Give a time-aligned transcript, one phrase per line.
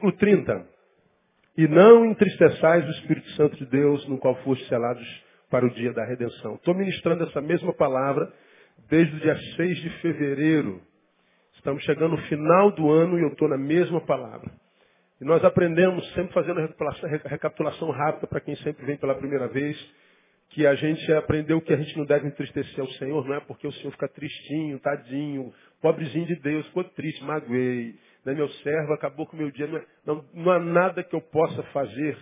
[0.00, 0.66] Versículo 30.
[1.58, 5.06] E não entristeçais o Espírito Santo de Deus, no qual foste selados
[5.50, 6.54] para o dia da redenção.
[6.54, 8.32] Estou ministrando essa mesma palavra
[8.88, 10.80] desde o dia 6 de fevereiro.
[11.54, 14.50] Estamos chegando no final do ano e eu estou na mesma palavra.
[15.20, 19.76] E nós aprendemos, sempre fazendo a recapitulação rápida para quem sempre vem pela primeira vez,
[20.50, 23.66] que a gente aprendeu que a gente não deve entristecer ao Senhor, não é porque
[23.66, 29.26] o Senhor fica tristinho, tadinho, pobrezinho de Deus, ficou triste, magoei, né, meu servo, acabou
[29.26, 29.66] com o meu dia.
[30.04, 32.16] Não, não, há nada que eu possa fazer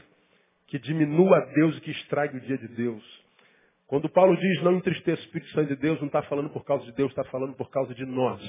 [0.66, 3.02] que diminua a Deus e que estrague o dia de Deus.
[3.86, 6.84] Quando Paulo diz não entristeça o Espírito Santo de Deus, não está falando por causa
[6.84, 8.40] de Deus, está falando por causa de nós.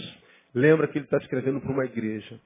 [0.54, 2.40] Lembra que ele está escrevendo para uma igreja.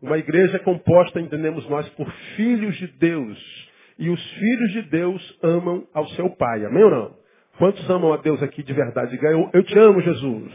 [0.00, 3.68] Uma igreja é composta, entendemos nós, por filhos de Deus.
[3.98, 6.64] E os filhos de Deus amam ao seu Pai.
[6.64, 7.16] Amém ou não?
[7.58, 9.18] Quantos amam a Deus aqui de verdade?
[9.20, 10.52] Eu, eu te amo, Jesus.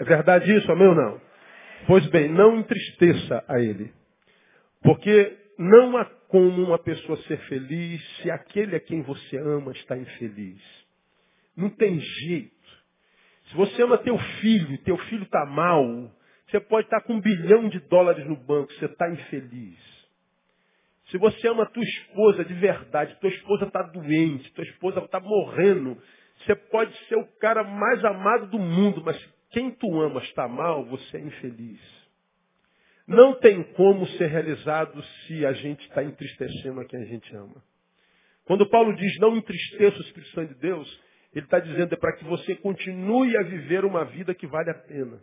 [0.00, 1.29] É verdade isso, amém ou não?
[1.86, 3.92] Pois bem, não entristeça a ele.
[4.82, 9.96] Porque não há como uma pessoa ser feliz se aquele a quem você ama está
[9.96, 10.62] infeliz.
[11.56, 12.60] Não tem jeito.
[13.46, 15.84] Se você ama teu filho, teu filho está mal,
[16.48, 19.78] você pode estar com um bilhão de dólares no banco, você está infeliz.
[21.10, 26.00] Se você ama tua esposa de verdade, tua esposa está doente, tua esposa está morrendo,
[26.38, 29.18] você pode ser o cara mais amado do mundo, mas
[29.50, 31.80] quem tu amas está mal, você é infeliz.
[33.06, 37.62] Não tem como ser realizado se a gente está entristecendo a quem a gente ama.
[38.44, 41.00] Quando Paulo diz não entristeça o Espírito Santo de Deus,
[41.34, 44.74] ele está dizendo é para que você continue a viver uma vida que vale a
[44.74, 45.20] pena.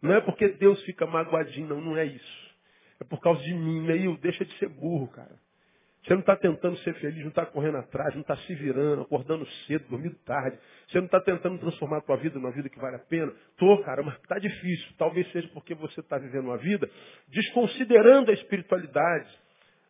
[0.00, 2.50] Não é porque Deus fica magoadinho, não, não é isso.
[3.00, 5.38] É por causa de mim, meio deixa de ser burro, cara.
[6.02, 9.46] Você não está tentando ser feliz, não está correndo atrás, não está se virando, acordando
[9.66, 10.58] cedo, dormindo tarde.
[10.88, 13.32] Você não está tentando transformar a tua vida numa vida que vale a pena.
[13.58, 14.86] Tô, cara, mas está difícil.
[14.96, 16.88] Talvez seja porque você está vivendo uma vida
[17.28, 19.28] desconsiderando a espiritualidade.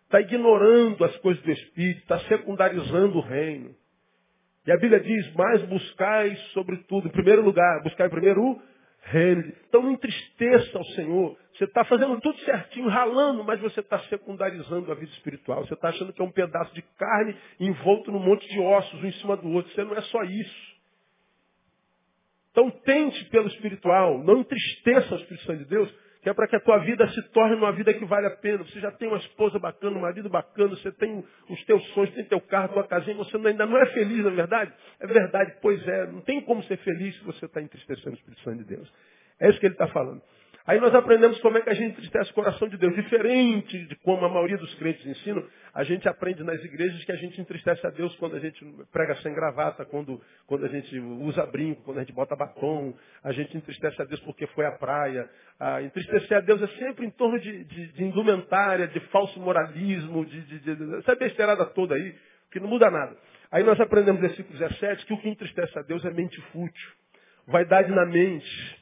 [0.05, 3.73] Está ignorando as coisas do Espírito, está secundarizando o reino.
[4.67, 8.63] E a Bíblia diz, mais buscais sobretudo, em primeiro lugar, buscai primeiro o
[9.03, 9.53] reino.
[9.69, 11.39] Então não entristeça ao Senhor.
[11.61, 15.67] Você está fazendo tudo certinho, ralando, mas você está secundarizando a vida espiritual.
[15.67, 19.07] Você está achando que é um pedaço de carne envolto num monte de ossos, um
[19.07, 19.71] em cima do outro.
[19.71, 20.81] Você não é só isso.
[22.51, 26.61] Então tente pelo espiritual, não entristeça o Espírito de Deus, que é para que a
[26.61, 28.65] tua vida se torne uma vida que vale a pena.
[28.65, 32.25] Você já tem uma esposa bacana, um marido bacana, você tem os teus sonhos, tem
[32.25, 34.73] teu carro, tua casinha, você ainda não é feliz, na é verdade?
[34.99, 36.07] É verdade, pois é.
[36.07, 38.91] Não tem como ser feliz se você está entristecendo o Espírito Santo de Deus.
[39.39, 40.23] É isso que ele está falando.
[40.71, 42.95] Aí nós aprendemos como é que a gente entristece o coração de Deus.
[42.95, 45.45] Diferente de como a maioria dos crentes ensinam,
[45.75, 49.17] a gente aprende nas igrejas que a gente entristece a Deus quando a gente prega
[49.17, 52.95] sem gravata, quando, quando a gente usa brinco, quando a gente bota batom.
[53.25, 55.29] A gente entristece a Deus porque foi à praia.
[55.59, 60.25] Ah, entristecer a Deus é sempre em torno de, de, de indumentária, de falso moralismo,
[60.25, 62.15] de, de, de, essa besteirada toda aí,
[62.53, 63.17] que não muda nada.
[63.51, 66.91] Aí nós aprendemos no versículo 17 que o que entristece a Deus é mente fútil.
[67.49, 68.80] Vaidade na mente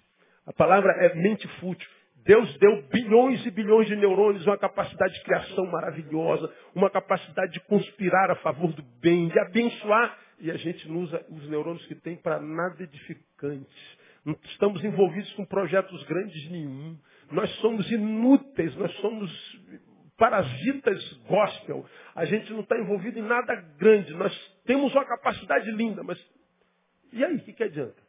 [0.49, 1.87] a palavra é mente fútil.
[2.25, 7.61] Deus deu bilhões e bilhões de neurônios, uma capacidade de criação maravilhosa, uma capacidade de
[7.61, 10.19] conspirar a favor do bem, de abençoar.
[10.41, 13.99] E a gente não usa os neurônios que tem para nada edificante.
[14.25, 16.99] Não estamos envolvidos com projetos grandes nenhum.
[17.31, 19.31] Nós somos inúteis, nós somos
[20.17, 21.85] parasitas gospel.
[22.15, 24.15] A gente não está envolvido em nada grande.
[24.15, 24.35] Nós
[24.65, 26.19] temos uma capacidade linda, mas
[27.13, 28.08] e aí, o que, que adianta?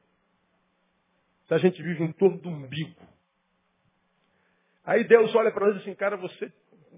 [1.50, 3.02] A gente vive em torno do umbigo.
[4.86, 6.52] Aí Deus olha para nós e assim, cara, você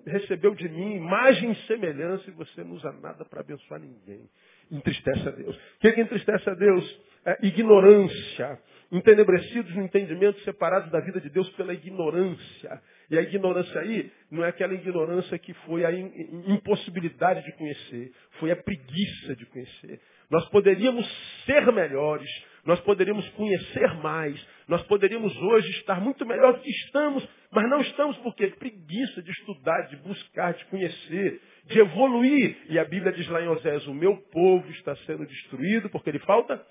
[0.05, 4.29] recebeu de mim imagem e semelhança e você não usa nada para abençoar ninguém.
[4.71, 5.55] Entristece a Deus.
[5.55, 7.01] O que, que entristece a Deus?
[7.25, 8.59] É ignorância.
[8.91, 12.81] Entenebrecidos no entendimento, separados da vida de Deus pela ignorância.
[13.09, 18.51] E a ignorância aí não é aquela ignorância que foi a impossibilidade de conhecer, foi
[18.51, 19.99] a preguiça de conhecer.
[20.29, 21.05] Nós poderíamos
[21.45, 22.29] ser melhores,
[22.65, 27.81] nós poderíamos conhecer mais, nós poderíamos hoje estar muito melhor do que estamos, mas não
[27.81, 32.57] estamos porque preguiça de estudar, de buscar, de conhecer, de evoluir.
[32.69, 36.19] E a Bíblia diz lá em Osés, o meu povo está sendo destruído porque ele
[36.19, 36.63] falta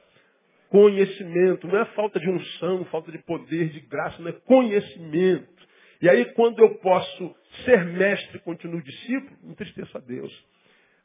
[0.69, 1.67] conhecimento.
[1.67, 5.61] Não é falta de unção, falta de poder, de graça, não é conhecimento.
[6.01, 10.33] E aí quando eu posso ser mestre e continuo discípulo, entristeço a Deus.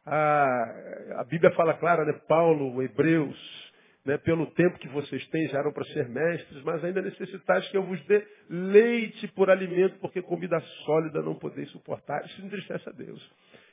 [0.05, 2.13] A, a Bíblia fala clara, né?
[2.27, 3.64] Paulo, Hebreus,
[4.05, 7.77] né, pelo tempo que vocês têm, já eram para ser mestres, mas ainda necessitais que
[7.77, 12.23] eu vos dê leite por alimento, porque comida sólida não podeis suportar.
[12.25, 13.31] Isso entristece a Deus.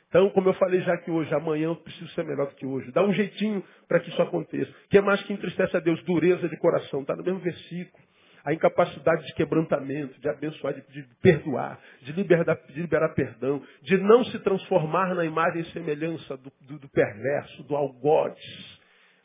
[0.09, 2.91] Então, como eu falei já que hoje, amanhã eu preciso ser melhor do que hoje.
[2.93, 4.71] Dá um jeitinho para que isso aconteça.
[4.71, 6.03] O que é mais que entristece a Deus?
[6.05, 7.01] Dureza de coração.
[7.01, 8.05] Está no mesmo versículo.
[8.45, 13.97] A incapacidade de quebrantamento, de abençoar, de, de perdoar, de liberar, de liberar, perdão, de
[13.99, 18.37] não se transformar na imagem e semelhança do, do, do perverso, do algoz.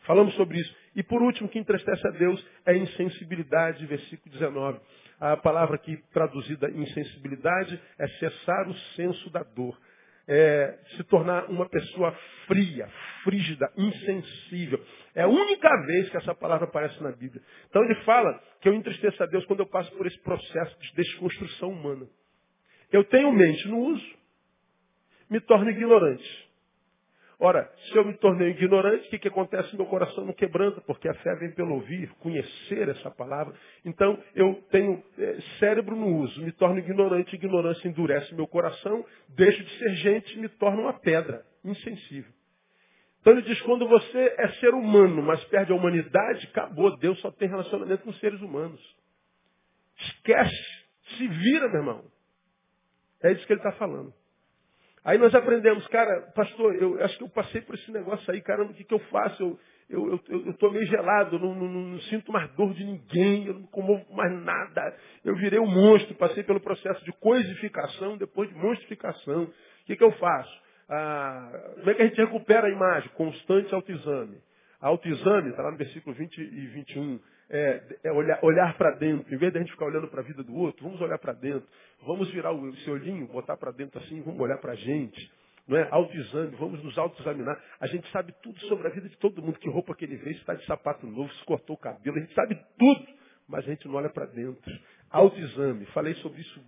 [0.07, 0.73] Falamos sobre isso.
[0.97, 4.79] E por último, que entristece a Deus é insensibilidade, versículo 19.
[5.19, 9.79] A palavra aqui traduzida insensibilidade é cessar o senso da dor.
[10.27, 12.11] É se tornar uma pessoa
[12.47, 12.89] fria,
[13.23, 14.83] frígida, insensível.
[15.13, 17.43] É a única vez que essa palavra aparece na Bíblia.
[17.69, 20.95] Então ele fala que eu entristeço a Deus quando eu passo por esse processo de
[20.95, 22.07] desconstrução humana.
[22.91, 24.17] Eu tenho mente, não uso.
[25.29, 26.46] Me torno ignorante.
[27.39, 29.75] Ora, se eu me tornei ignorante, o que, que acontece?
[29.75, 33.53] Meu coração não quebranta, porque a fé vem pelo ouvir, conhecer essa palavra.
[33.85, 39.63] Então, eu tenho é, cérebro no uso, me torno ignorante, ignorância endurece meu coração, deixo
[39.63, 42.31] de ser gente, me torno uma pedra, insensível.
[43.21, 47.29] Então ele diz, quando você é ser humano, mas perde a humanidade, acabou, Deus só
[47.29, 48.81] tem relacionamento com seres humanos.
[49.99, 50.85] Esquece,
[51.17, 52.05] se vira, meu irmão.
[53.21, 54.13] É isso que ele está falando.
[55.07, 58.71] Aí nós aprendemos, cara, pastor, eu acho que eu passei por esse negócio aí, caramba,
[58.71, 59.41] o que, que eu faço?
[59.41, 59.57] Eu,
[59.89, 63.53] eu, eu, eu tô meio gelado, não, não, não, sinto mais dor de ninguém, eu
[63.53, 64.93] não comovo mais nada.
[65.23, 69.43] Eu virei um monstro, passei pelo processo de coisificação, depois de monstrificação.
[69.45, 70.61] O que, que eu faço?
[70.89, 73.09] Ah, como é que a gente recupera a imagem?
[73.11, 74.39] Constante autoexame.
[74.81, 79.33] Autoexame, está lá no versículo 20 e 21 é, é olhar, olhar para dentro.
[79.33, 81.33] Em vez de a gente ficar olhando para a vida do outro, vamos olhar para
[81.33, 81.67] dentro.
[82.05, 85.31] Vamos virar o seu olhinho, botar para dentro assim, vamos olhar para a gente.
[85.67, 85.87] Não é?
[85.91, 87.61] Autoexame, vamos nos autoexaminar.
[87.79, 90.33] A gente sabe tudo sobre a vida de todo mundo, que roupa que ele vê,
[90.33, 93.05] se está de sapato novo, se cortou o cabelo, a gente sabe tudo,
[93.47, 94.71] mas a gente não olha para dentro.
[95.09, 96.61] Autoexame, falei sobre isso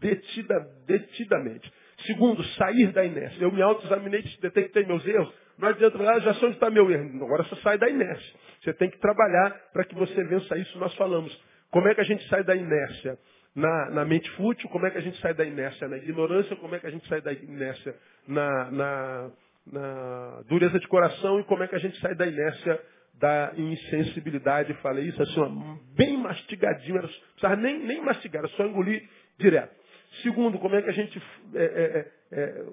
[0.00, 1.70] detida, detidamente.
[2.06, 3.42] Segundo, sair da inércia.
[3.42, 5.32] Eu me autoexaminei, detectei meus erros.
[5.60, 7.24] Não adianta, ah, já sei onde está meu erro.
[7.24, 8.40] Agora você sai da inércia.
[8.62, 10.78] Você tem que trabalhar para que você vença isso.
[10.78, 11.38] Nós falamos.
[11.70, 13.18] Como é que a gente sai da inércia?
[13.54, 16.72] Na, na, mente fútil, como é que a gente sai da inércia na ignorância, como
[16.72, 17.96] é que a gente sai da inércia
[18.28, 19.30] na, na,
[19.66, 22.80] na dureza de coração e como é que a gente sai da inércia
[23.14, 24.72] da insensibilidade.
[24.74, 25.48] Falei isso assim, ó,
[25.96, 29.02] bem mastigadinho, não precisava nem, nem mastigar, era só engolir
[29.36, 29.74] direto.
[30.22, 31.22] Segundo, como é que a gente
[31.54, 32.64] é, é, é,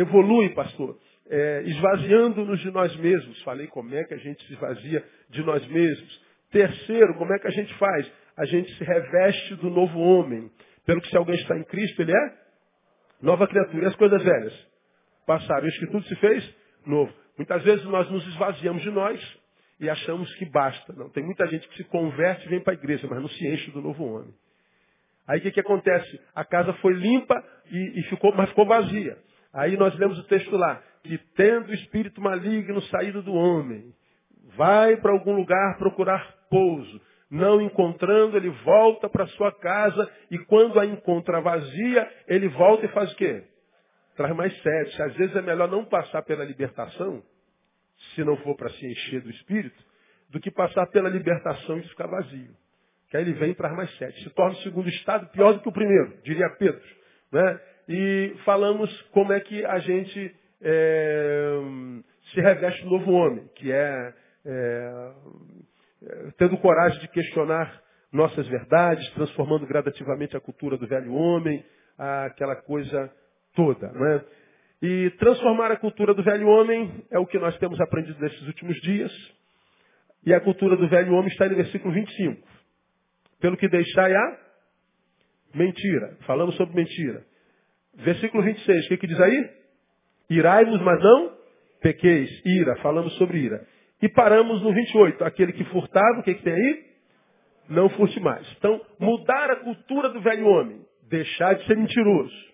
[0.00, 0.96] evolui, pastor?
[1.32, 3.40] É, esvaziando-nos de nós mesmos.
[3.42, 6.20] Falei como é que a gente se esvazia de nós mesmos.
[6.50, 8.10] Terceiro, como é que a gente faz?
[8.36, 10.50] A gente se reveste do novo homem.
[10.84, 12.34] Pelo que se alguém está em Cristo, ele é
[13.22, 13.84] nova criatura.
[13.84, 14.66] E as coisas velhas
[15.26, 15.68] passaram.
[15.68, 17.12] Isso que tudo se fez novo.
[17.36, 19.40] Muitas vezes nós nos esvaziamos de nós
[19.78, 20.92] e achamos que basta.
[20.92, 23.46] Não, tem muita gente que se converte e vem para a igreja, mas não se
[23.46, 24.34] enche do novo homem.
[25.26, 26.20] Aí o que, que acontece?
[26.34, 29.16] A casa foi limpa e, e ficou, mas ficou vazia.
[29.52, 33.94] Aí nós lemos o texto lá, que tendo o espírito maligno saído do homem,
[34.56, 37.00] vai para algum lugar procurar pouso.
[37.30, 42.88] Não encontrando, ele volta para sua casa e quando a encontra vazia, ele volta e
[42.88, 43.44] faz o quê?
[44.16, 45.02] Traz mais sede.
[45.02, 47.22] Às vezes é melhor não passar pela libertação,
[48.14, 49.80] se não for para se encher do espírito,
[50.28, 52.50] do que passar pela libertação e ficar vazio.
[53.10, 54.22] Que aí ele vem e traz mais sete.
[54.24, 56.82] Se torna o segundo estado pior do que o primeiro, diria Pedro.
[57.32, 57.60] Né?
[57.88, 61.60] E falamos como é que a gente é,
[62.32, 64.14] se reveste do novo homem, que é,
[64.44, 65.12] é,
[66.38, 67.80] tendo coragem de questionar
[68.12, 71.64] nossas verdades, transformando gradativamente a cultura do velho homem,
[71.96, 73.10] aquela coisa
[73.54, 73.90] toda.
[73.92, 74.24] Né?
[74.82, 78.76] E transformar a cultura do velho homem é o que nós temos aprendido nesses últimos
[78.80, 79.12] dias.
[80.24, 82.48] E a cultura do velho homem está no versículo 25.
[83.40, 84.38] pelo que deixai a
[85.54, 86.16] mentira.
[86.26, 87.24] Falamos sobre mentira.
[87.94, 89.59] Versículo 26, o que, que diz aí?
[90.30, 91.32] Irai-vos, mas não
[91.82, 92.30] pequeis.
[92.46, 93.66] Ira, falamos sobre ira.
[94.00, 95.24] E paramos no 28.
[95.24, 96.84] Aquele que furtava, o que, que tem aí?
[97.68, 98.46] Não furte mais.
[98.56, 100.80] Então, mudar a cultura do velho homem.
[101.08, 102.50] Deixar de ser mentiroso.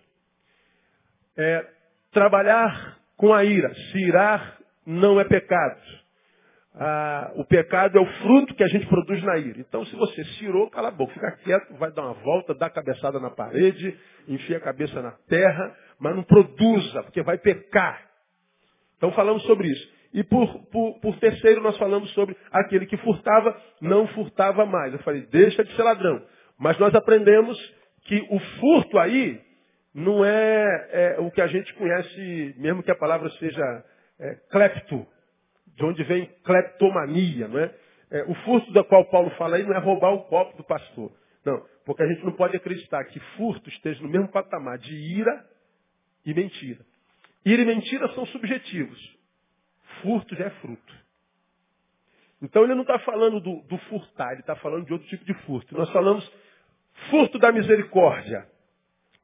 [1.37, 1.65] É,
[2.11, 3.73] trabalhar com a ira.
[3.73, 5.81] Se irar não é pecado.
[6.79, 9.59] Ah, o pecado é o fruto que a gente produz na ira.
[9.59, 12.67] Então, se você se irou, cala a boca, fica quieto, vai dar uma volta, dá
[12.67, 18.05] a cabeçada na parede, enfia a cabeça na terra, mas não produza, porque vai pecar.
[18.97, 19.97] Então, falamos sobre isso.
[20.13, 24.93] E por, por, por, terceiro, nós falamos sobre aquele que furtava, não furtava mais.
[24.93, 26.23] Eu falei, deixa de ser ladrão.
[26.57, 27.57] Mas nós aprendemos
[28.05, 29.39] que o furto aí
[29.93, 33.83] não é, é o que a gente conhece, mesmo que a palavra seja
[34.19, 35.05] é, clepto,
[35.75, 37.71] de onde vem cleptomania, não é?
[38.11, 38.23] é?
[38.23, 41.11] O furto da qual Paulo fala aí não é roubar o copo do pastor.
[41.45, 45.45] Não, porque a gente não pode acreditar que furto esteja no mesmo patamar de ira
[46.27, 46.85] e mentira.
[47.45, 49.17] Ira e mentira são subjetivos.
[50.01, 50.93] Furto já é fruto.
[52.41, 55.33] Então ele não está falando do, do furtar, ele está falando de outro tipo de
[55.45, 55.75] furto.
[55.75, 56.29] Nós falamos
[57.09, 58.45] furto da misericórdia.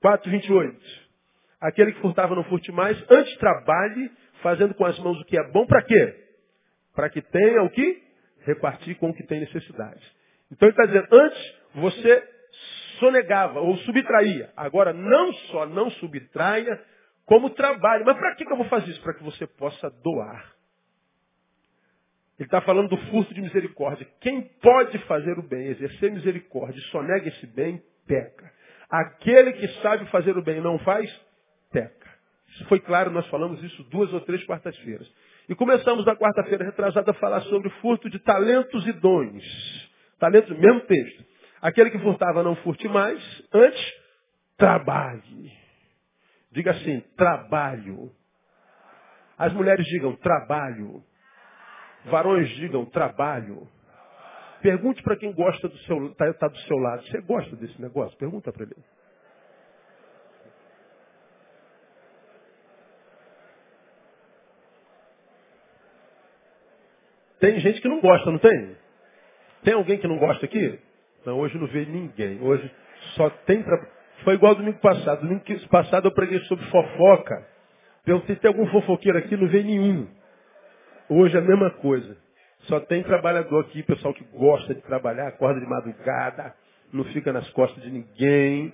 [0.01, 0.75] 4,28.
[1.60, 4.10] Aquele que furtava não furte mais, antes trabalhe,
[4.41, 6.24] fazendo com as mãos o que é bom, para quê?
[6.95, 8.01] Para que tenha o que?
[8.45, 10.01] Repartir com o que tem necessidade.
[10.50, 12.29] Então ele está dizendo, antes você
[13.00, 14.51] sonegava ou subtraía.
[14.55, 16.81] Agora não só não subtraia,
[17.25, 18.03] como trabalhe.
[18.03, 19.01] Mas para que, que eu vou fazer isso?
[19.01, 20.53] Para que você possa doar.
[22.39, 24.08] Ele está falando do furto de misericórdia.
[24.20, 28.51] Quem pode fazer o bem, exercer misericórdia só nega esse bem, peca.
[28.89, 31.10] Aquele que sabe fazer o bem e não faz,
[31.72, 32.12] peca.
[32.50, 35.10] Isso foi claro, nós falamos isso duas ou três quartas-feiras.
[35.48, 39.44] E começamos na quarta-feira retrasada a falar sobre furto de talentos e dons.
[40.20, 41.25] Talentos, mesmo texto.
[41.62, 43.22] Aquele que furtava não furte mais,
[43.53, 43.94] antes
[44.58, 45.62] trabalhe.
[46.53, 48.12] Diga assim, trabalho.
[49.38, 51.03] As mulheres digam trabalho.
[52.05, 53.67] Varões digam trabalho.
[54.62, 57.03] Pergunte para quem gosta do seu, está tá do seu lado.
[57.07, 58.17] Você gosta desse negócio?
[58.17, 58.75] Pergunta para ele.
[67.39, 68.77] Tem gente que não gosta, não tem?
[69.63, 70.79] Tem alguém que não gosta aqui?
[71.25, 72.41] Não, hoje não veio ninguém.
[72.41, 72.72] Hoje
[73.15, 74.02] só tem tra...
[74.24, 75.22] Foi igual domingo passado.
[75.22, 77.48] Domingo passado eu preguei sobre fofoca.
[78.06, 80.08] Perguntei se tem algum fofoqueiro aqui, não veio nenhum.
[81.10, 82.18] Hoje é a mesma coisa.
[82.62, 86.53] Só tem trabalhador aqui, pessoal que gosta de trabalhar, acorda de madrugada,
[86.92, 88.74] não fica nas costas de ninguém.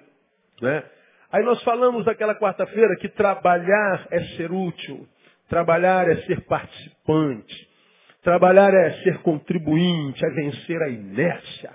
[0.62, 0.84] Né?
[1.32, 5.08] Aí nós falamos naquela quarta-feira que trabalhar é ser útil,
[5.48, 7.70] trabalhar é ser participante,
[8.24, 11.72] trabalhar é ser contribuinte, é vencer a inércia.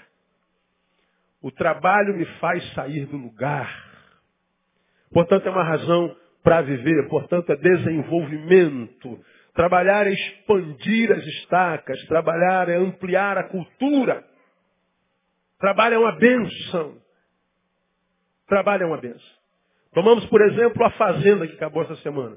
[1.45, 3.71] O trabalho me faz sair do lugar.
[5.13, 9.21] Portanto, é uma razão para viver, portanto, é desenvolvimento,
[9.55, 14.25] Trabalhar é expandir as estacas, trabalhar é ampliar a cultura.
[15.61, 17.01] Trabalho é uma benção.
[18.49, 19.37] Trabalho é uma benção.
[19.93, 22.37] Tomamos, por exemplo, a fazenda que acabou essa semana.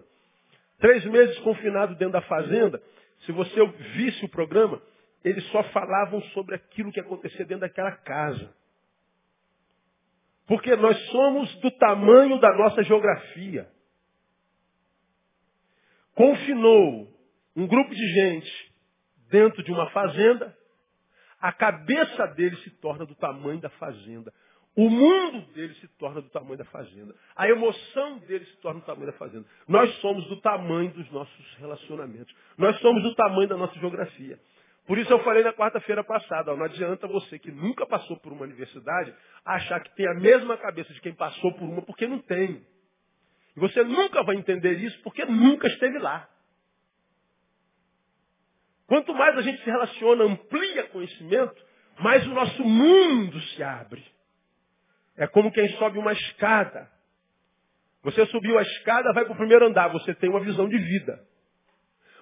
[0.78, 2.80] Três meses confinado dentro da fazenda.
[3.26, 4.80] Se você visse o programa,
[5.26, 8.54] eles só falavam sobre aquilo que acontecia dentro daquela casa.
[10.48, 13.68] Porque nós somos do tamanho da nossa geografia
[16.18, 17.08] confinou
[17.56, 18.74] um grupo de gente
[19.30, 20.58] dentro de uma fazenda,
[21.40, 24.34] a cabeça dele se torna do tamanho da fazenda.
[24.76, 27.16] O mundo dele se torna do tamanho da fazenda.
[27.36, 29.46] A emoção dele se torna do tamanho da fazenda.
[29.68, 32.36] Nós somos do tamanho dos nossos relacionamentos.
[32.58, 34.40] Nós somos do tamanho da nossa geografia.
[34.88, 38.32] Por isso eu falei na quarta-feira passada, ó, não adianta você que nunca passou por
[38.32, 39.14] uma universidade
[39.44, 42.66] achar que tem a mesma cabeça de quem passou por uma, porque não tem.
[43.56, 46.30] E você nunca vai entender isso porque nunca esteve lá.
[48.88, 51.62] Quanto mais a gente se relaciona, amplia conhecimento,
[52.00, 54.06] mais o nosso mundo se abre.
[55.18, 56.90] É como quem sobe uma escada.
[58.04, 61.28] Você subiu a escada, vai para o primeiro andar, você tem uma visão de vida.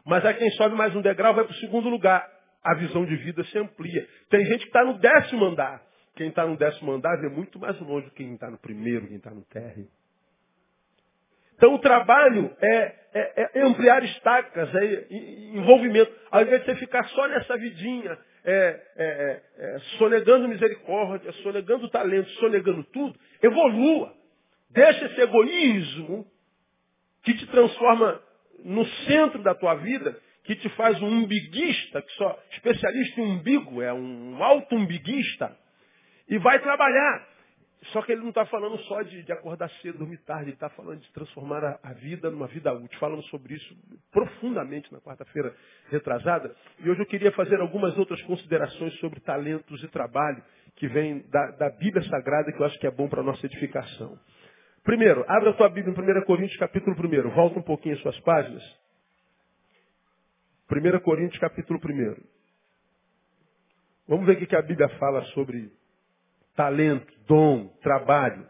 [0.03, 2.34] Mas aí quem sobe mais um degrau vai para o segundo lugar.
[2.65, 4.07] A visão de vida se amplia.
[4.27, 5.83] Tem gente que está no décimo andar.
[6.15, 9.07] Quem está no décimo andar vê muito mais longe do que quem está no primeiro,
[9.07, 9.87] quem está no térreo.
[11.55, 15.07] Então o trabalho é, é, é ampliar estacas, é
[15.53, 16.11] envolvimento.
[16.31, 22.29] Ao invés de você ficar só nessa vidinha, é, é, é, sonegando misericórdia, sonegando talento,
[22.31, 24.11] sonegando tudo, evolua.
[24.71, 26.25] Deixa esse egoísmo
[27.23, 28.21] que te transforma
[28.63, 33.81] no centro da tua vida, que te faz um umbiguista, que só especialista em umbigo,
[33.81, 35.57] é um auto-umbiguista,
[36.27, 37.27] E vai trabalhar.
[37.91, 40.69] Só que ele não está falando só de, de, acordar cedo, dormir tarde, ele está
[40.69, 42.97] falando de transformar a, a, vida numa vida útil.
[42.99, 43.77] Falamos sobre isso
[44.11, 45.53] profundamente na quarta-feira
[45.89, 46.55] retrasada.
[46.79, 50.43] E hoje eu queria fazer algumas outras considerações sobre talentos e trabalho
[50.77, 53.45] que vem da, da Bíblia Sagrada que eu acho que é bom para a nossa
[53.45, 54.17] edificação.
[54.83, 57.29] Primeiro, abra a tua Bíblia em 1 Coríntios capítulo 1.
[57.35, 58.63] Volta um pouquinho as suas páginas.
[60.69, 62.15] 1 Coríntios capítulo 1.
[64.07, 65.71] Vamos ver o que a Bíblia fala sobre
[66.55, 68.47] talento, dom, trabalho.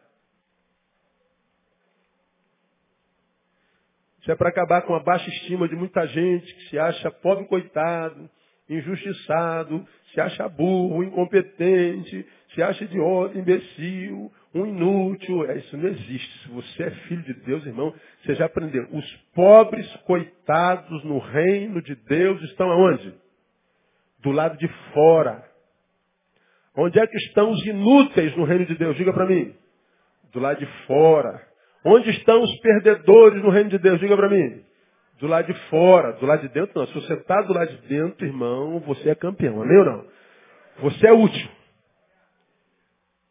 [4.21, 7.45] Isso é para acabar com a baixa estima de muita gente que se acha pobre
[7.45, 8.29] coitado,
[8.69, 15.45] injustiçado, se acha burro, incompetente, se acha idiota, imbecil, um inútil.
[15.49, 16.39] É, isso não existe.
[16.39, 17.93] Se você é filho de Deus, irmão,
[18.23, 18.87] você já aprendeu.
[18.91, 23.13] Os pobres coitados no reino de Deus estão aonde?
[24.19, 25.43] Do lado de fora.
[26.75, 28.95] Onde é que estão os inúteis no reino de Deus?
[28.95, 29.53] Diga para mim.
[30.31, 31.41] Do lado de fora.
[31.83, 33.99] Onde estão os perdedores no reino de Deus?
[33.99, 34.63] Diga para mim.
[35.19, 36.13] Do lado de fora.
[36.13, 36.87] Do lado de dentro, não.
[36.87, 39.61] Se você está do lado de dentro, irmão, você é campeão.
[39.61, 40.05] Amém ou não?
[40.79, 41.54] Você é útil.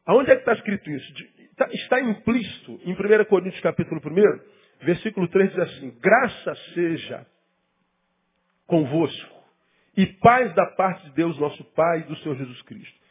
[0.06, 1.14] Aonde é que está escrito isso?
[1.56, 7.26] Tá, está implícito em 1 Coríntios capítulo 1, versículo 3 diz assim, graça seja
[8.66, 9.34] convosco
[9.96, 13.04] e paz da parte de Deus nosso Pai e do Senhor Jesus Cristo.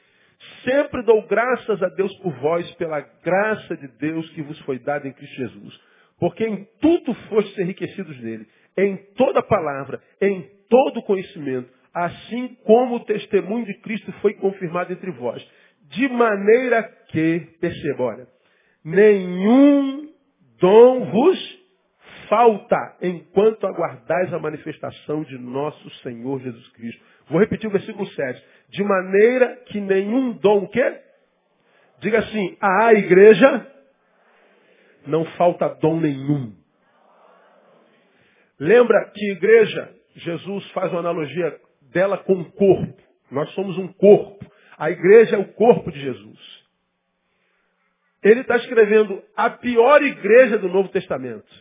[0.63, 5.07] Sempre dou graças a Deus por vós, pela graça de Deus que vos foi dada
[5.07, 5.79] em Cristo Jesus.
[6.19, 8.47] Porque em tudo fostes enriquecidos nele,
[8.77, 15.11] em toda palavra, em todo conhecimento, assim como o testemunho de Cristo foi confirmado entre
[15.11, 15.45] vós.
[15.93, 18.27] De maneira que, perceba, olha,
[18.83, 20.09] nenhum
[20.59, 21.63] dom vos
[22.27, 27.03] falta enquanto aguardais a manifestação de nosso Senhor Jesus Cristo.
[27.27, 28.43] Vou repetir o versículo 7.
[28.69, 31.01] De maneira que nenhum dom, o quê?
[31.99, 33.67] Diga assim, a igreja
[35.05, 36.53] não falta dom nenhum.
[38.59, 41.59] Lembra que igreja, Jesus faz uma analogia
[41.93, 43.01] dela com o corpo.
[43.31, 44.45] Nós somos um corpo.
[44.77, 46.63] A igreja é o corpo de Jesus.
[48.21, 51.51] Ele está escrevendo a pior igreja do Novo Testamento,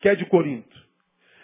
[0.00, 0.80] que é de Corinto.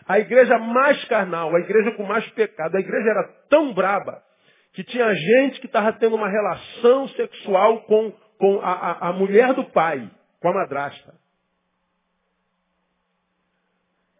[0.08, 2.76] A igreja mais carnal, a igreja com mais pecado.
[2.76, 4.22] A igreja era tão braba
[4.72, 9.52] que tinha gente que estava tendo uma relação sexual com, com a, a, a mulher
[9.54, 10.08] do pai,
[10.40, 11.14] com a madrasta.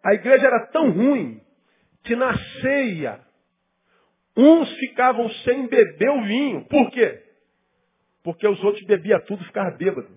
[0.05, 1.41] A igreja era tão ruim
[2.05, 3.21] que na ceia
[4.37, 6.65] uns ficavam sem beber o vinho.
[6.67, 7.23] Por quê?
[8.23, 10.11] Porque os outros bebiam tudo e ficavam bêbados.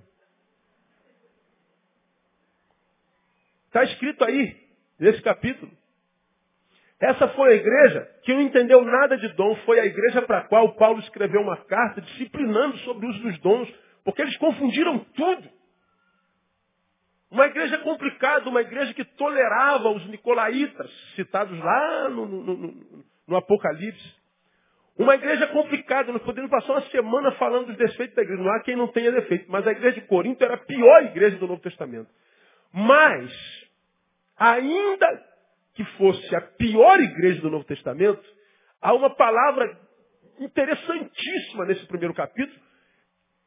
[3.67, 4.57] Está escrito aí
[4.99, 5.71] nesse capítulo.
[6.99, 10.47] Essa foi a igreja que não entendeu nada de dom, foi a igreja para a
[10.47, 15.49] qual Paulo escreveu uma carta disciplinando sobre o uso dos dons, porque eles confundiram tudo.
[17.31, 23.37] Uma igreja complicada, uma igreja que tolerava os nicolaítas, citados lá no, no, no, no
[23.37, 24.19] Apocalipse.
[24.97, 28.43] Uma igreja complicada, nós podemos passar uma semana falando dos defeitos da igreja.
[28.43, 31.37] Não há quem não tenha defeito, mas a igreja de Corinto era a pior igreja
[31.37, 32.09] do Novo Testamento.
[32.73, 33.31] Mas
[34.37, 35.25] ainda
[35.73, 38.21] que fosse a pior igreja do Novo Testamento,
[38.81, 39.77] há uma palavra
[40.39, 42.59] interessantíssima nesse primeiro capítulo,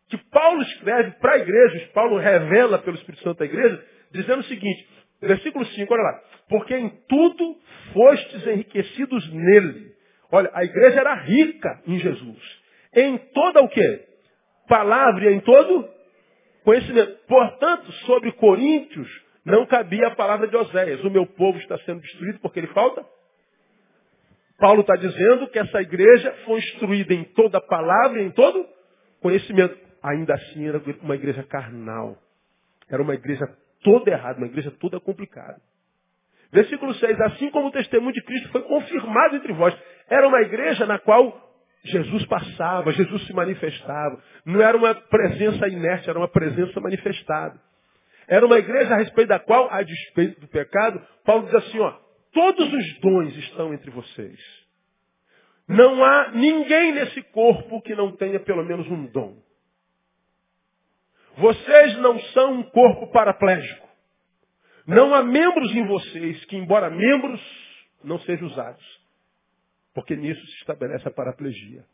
[0.09, 4.45] que Paulo escreve para a igreja, Paulo revela pelo Espírito Santo à igreja, dizendo o
[4.45, 4.89] seguinte,
[5.29, 7.57] versículo 5, olha lá, porque em tudo
[7.93, 9.93] fostes enriquecidos nele.
[10.31, 12.63] Olha, a igreja era rica em Jesus.
[12.95, 14.07] Em toda o quê?
[14.69, 15.89] Palavra e em todo
[16.65, 17.19] conhecimento.
[17.27, 19.09] Portanto, sobre Coríntios,
[19.45, 21.05] não cabia a palavra de Oséias.
[21.05, 23.05] O meu povo está sendo destruído porque ele falta?
[24.59, 28.65] Paulo está dizendo que essa igreja foi instruída em toda palavra e em todo
[29.21, 29.77] conhecimento.
[30.03, 32.17] Ainda assim era uma igreja carnal.
[32.89, 33.45] Era uma igreja
[33.83, 35.61] toda errada, uma igreja toda complicada.
[36.53, 39.75] Versículo 6, assim como o testemunho de Cristo foi confirmado entre vós.
[40.09, 41.51] Era uma igreja na qual
[41.85, 44.23] Jesus passava, Jesus se manifestava.
[44.45, 47.59] Não era uma presença inerte, era uma presença manifestada.
[48.29, 51.99] Era uma igreja a respeito da qual, a despeito do pecado, Paulo diz assim, ó,
[52.33, 54.39] todos os dons estão entre vocês.
[55.67, 59.37] Não há ninguém nesse corpo que não tenha pelo menos um dom.
[61.37, 63.89] Vocês não são um corpo paraplégico.
[64.87, 67.41] Não há membros em vocês que, embora membros,
[68.03, 69.03] não sejam usados.
[69.95, 71.85] Porque nisso se estabelece a paraplegia.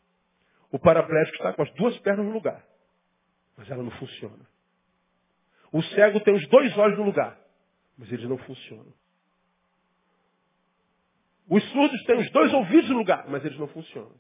[0.71, 2.65] O paraplégico está com as duas pernas no lugar,
[3.57, 4.47] mas ela não funciona.
[5.73, 7.39] O cego tem os dois olhos no lugar,
[7.97, 8.93] mas eles não funcionam.
[11.49, 14.15] Os surdos têm os dois ouvidos no lugar, mas eles não funcionam.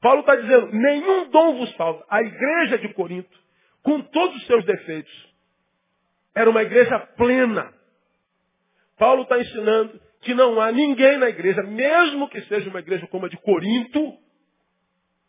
[0.00, 2.04] Paulo está dizendo, nenhum dom vos falta.
[2.08, 3.45] A igreja de Corinto,
[3.86, 5.12] com todos os seus defeitos,
[6.34, 7.72] era uma igreja plena.
[8.98, 13.26] Paulo está ensinando que não há ninguém na igreja, mesmo que seja uma igreja como
[13.26, 14.12] a de Corinto,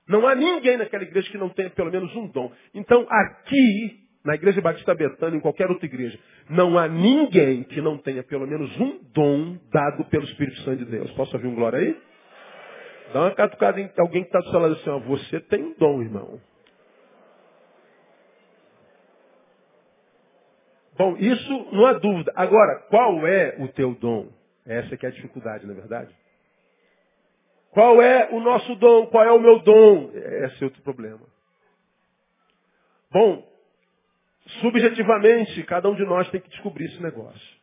[0.07, 2.51] não há ninguém naquela igreja que não tenha pelo menos um dom.
[2.73, 6.17] Então, aqui, na igreja Batista Betânia, em qualquer outra igreja,
[6.49, 10.85] não há ninguém que não tenha pelo menos um dom dado pelo Espírito Santo de
[10.85, 11.11] Deus.
[11.11, 11.95] Posso ouvir um glória aí?
[13.13, 15.75] Dá uma catucada em alguém que está do seu lado assim, ó, você tem um
[15.77, 16.41] dom, irmão.
[20.97, 22.31] Bom, isso não há dúvida.
[22.35, 24.29] Agora, qual é o teu dom?
[24.65, 26.13] Essa que é a dificuldade, não é verdade?
[27.71, 29.05] Qual é o nosso dom?
[29.07, 30.11] Qual é o meu dom?
[30.13, 31.21] Esse é outro problema.
[33.11, 33.47] Bom,
[34.61, 37.57] subjetivamente, cada um de nós tem que descobrir esse negócio.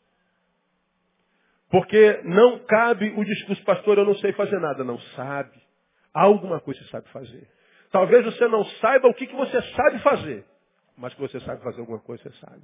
[1.69, 4.85] Porque não cabe o discurso, pastor, eu não sei fazer nada.
[4.85, 5.61] Não sabe.
[6.13, 7.49] Alguma coisa você sabe fazer.
[7.91, 10.45] Talvez você não saiba o que, que você sabe fazer.
[10.97, 12.63] Mas que você sabe fazer alguma coisa, você sabe.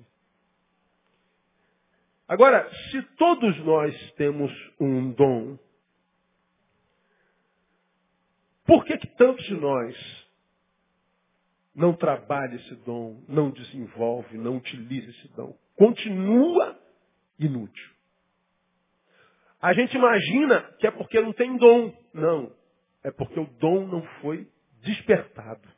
[2.31, 5.59] Agora, se todos nós temos um dom,
[8.65, 10.29] por que, que tantos de nós
[11.75, 15.59] não trabalha esse dom, não desenvolve, não utiliza esse dom?
[15.75, 16.81] Continua
[17.37, 17.91] inútil.
[19.61, 21.93] A gente imagina que é porque não tem dom.
[22.15, 22.55] Não.
[23.03, 24.49] É porque o dom não foi
[24.83, 25.69] despertado.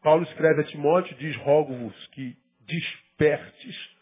[0.00, 3.92] Paulo escreve a Timóteo, diz, rogo-vos que despertes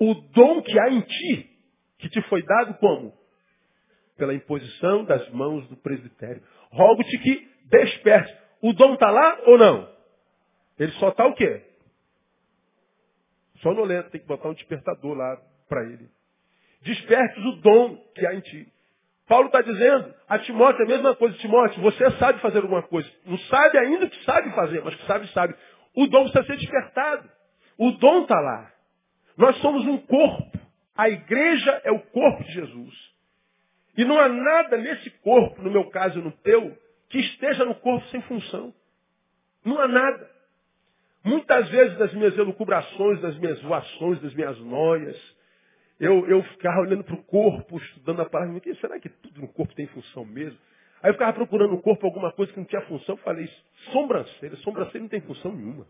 [0.00, 1.50] o dom que há em ti,
[1.98, 3.14] que te foi dado como?
[4.16, 6.42] Pela imposição das mãos do presbitério
[6.74, 8.36] rogo-te que desperte.
[8.60, 9.88] O dom está lá ou não?
[10.78, 11.62] Ele só está o quê?
[13.62, 16.08] Sonolento, tem que botar um despertador lá para ele.
[16.82, 18.68] Despertes o dom que há em ti.
[19.26, 21.38] Paulo está dizendo a Timóteo a mesma coisa.
[21.38, 23.10] Timóteo, você sabe fazer alguma coisa.
[23.24, 25.54] Não sabe ainda que sabe fazer, mas que sabe, sabe.
[25.96, 27.30] O dom precisa ser despertado.
[27.78, 28.70] O dom está lá.
[29.36, 30.58] Nós somos um corpo.
[30.96, 33.14] A igreja é o corpo de Jesus.
[33.96, 36.76] E não há nada nesse corpo, no meu caso e no teu,
[37.08, 38.74] que esteja no corpo sem função.
[39.64, 40.30] Não há nada.
[41.24, 45.16] Muitas vezes nas minhas elucubrações, nas minhas voações, das minhas noias,
[45.98, 49.48] eu, eu ficava olhando para o corpo, estudando a palavra, e será que tudo no
[49.48, 50.58] corpo tem função mesmo?
[51.02, 53.48] Aí eu ficava procurando no corpo alguma coisa que não tinha função, eu falei,
[53.92, 55.86] sobrancelha, sobrancelha não tem função nenhuma.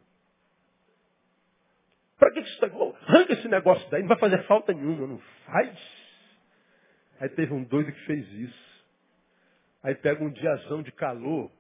[2.25, 2.67] Para que, isso está?
[2.67, 5.79] Arranca esse negócio daí, não vai fazer falta nenhuma, não faz.
[7.21, 8.85] Aí teve um doido que fez isso.
[9.83, 11.53] Aí pega um diazão de calor,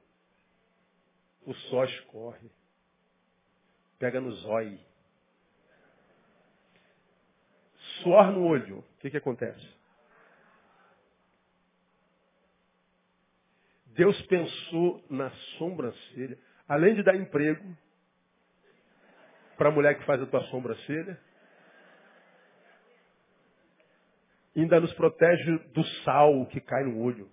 [1.45, 2.51] o sol escorre.
[3.99, 4.81] Pega no zóio.
[8.03, 8.79] Suor no olho.
[8.79, 9.69] O que, que acontece?
[13.89, 17.77] Deus pensou na sobrancelha, além de dar emprego
[19.57, 21.19] para a mulher que faz a tua sobrancelha,
[24.57, 27.31] ainda nos protege do sal que cai no olho.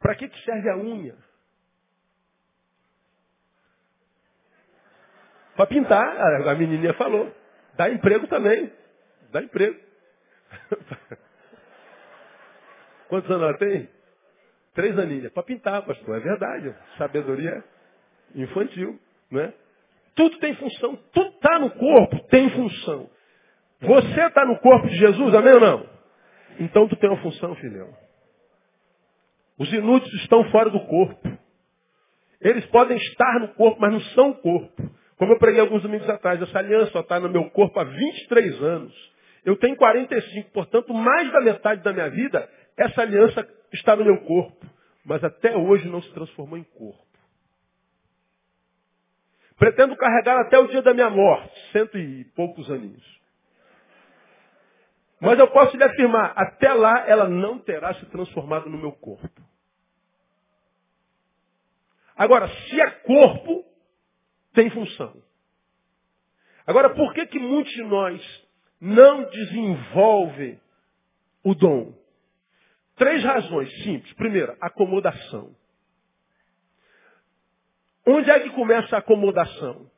[0.00, 1.16] Para que, que serve a unha?
[5.56, 7.32] Para pintar, a menininha falou.
[7.76, 8.72] Dá emprego também.
[9.30, 9.80] Dá emprego.
[13.08, 13.88] Quantos anos ela tem?
[14.74, 15.32] Três aninhas.
[15.32, 16.16] Para pintar, pastor.
[16.16, 16.74] É verdade.
[16.98, 17.62] Sabedoria
[18.34, 18.98] infantil.
[19.30, 19.54] Não é?
[20.14, 20.96] Tudo tem função.
[21.12, 23.10] Tudo está no corpo, tem função.
[23.80, 25.86] Você está no corpo de Jesus, amém ou não?
[26.60, 27.88] Então tu tem uma função, filhão.
[29.58, 31.38] Os inúteis estão fora do corpo.
[32.40, 34.90] Eles podem estar no corpo, mas não são o corpo.
[35.16, 39.12] Como eu preguei alguns domingos atrás, essa aliança está no meu corpo há 23 anos.
[39.44, 44.18] Eu tenho 45, portanto, mais da metade da minha vida, essa aliança está no meu
[44.22, 44.66] corpo.
[45.04, 47.03] Mas até hoje não se transformou em corpo.
[49.56, 53.20] Pretendo carregar até o dia da minha morte, cento e poucos aninhos.
[55.20, 59.42] Mas eu posso lhe afirmar, até lá ela não terá se transformado no meu corpo.
[62.16, 63.64] Agora, se é corpo,
[64.52, 65.22] tem função.
[66.66, 68.48] Agora, por que, que muitos de nós
[68.80, 70.60] não desenvolvem
[71.42, 71.94] o dom?
[72.96, 74.12] Três razões simples.
[74.14, 75.54] Primeiro, acomodação.
[78.06, 79.90] Onde é que começa a acomodação?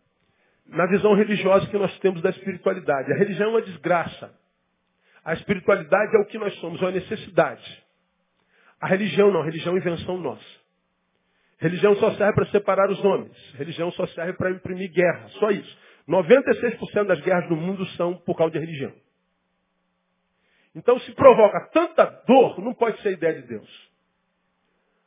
[0.67, 3.13] Na visão religiosa que nós temos da espiritualidade.
[3.13, 4.33] A religião é uma desgraça.
[5.25, 7.85] A espiritualidade é o que nós somos, é uma necessidade.
[8.81, 10.45] A religião não, a religião é invenção nossa.
[11.59, 13.37] Religião só serve para separar os homens.
[13.55, 15.79] Religião só serve para imprimir guerra, só isso.
[16.09, 18.93] 96% das guerras do mundo são por causa de religião.
[20.75, 23.91] Então, se provoca tanta dor, não pode ser ideia de Deus.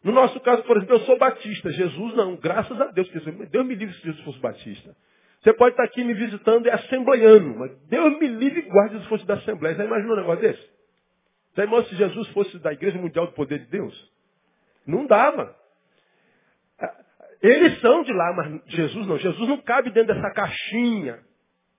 [0.03, 1.71] No nosso caso, por exemplo, eu sou batista.
[1.71, 2.35] Jesus não.
[2.38, 3.09] Graças a Deus.
[3.51, 4.95] Deus me livre se Jesus fosse batista.
[5.41, 7.57] Você pode estar aqui me visitando e assembleiano.
[7.59, 9.75] Mas Deus me livre e guarde se fosse da Assembleia.
[9.75, 10.69] Você imagina um negócio desse?
[11.53, 14.12] Você imagina se Jesus fosse da Igreja Mundial do Poder de Deus?
[14.85, 15.55] Não dava.
[17.41, 19.17] Eles são de lá, mas Jesus não.
[19.17, 21.19] Jesus não cabe dentro dessa caixinha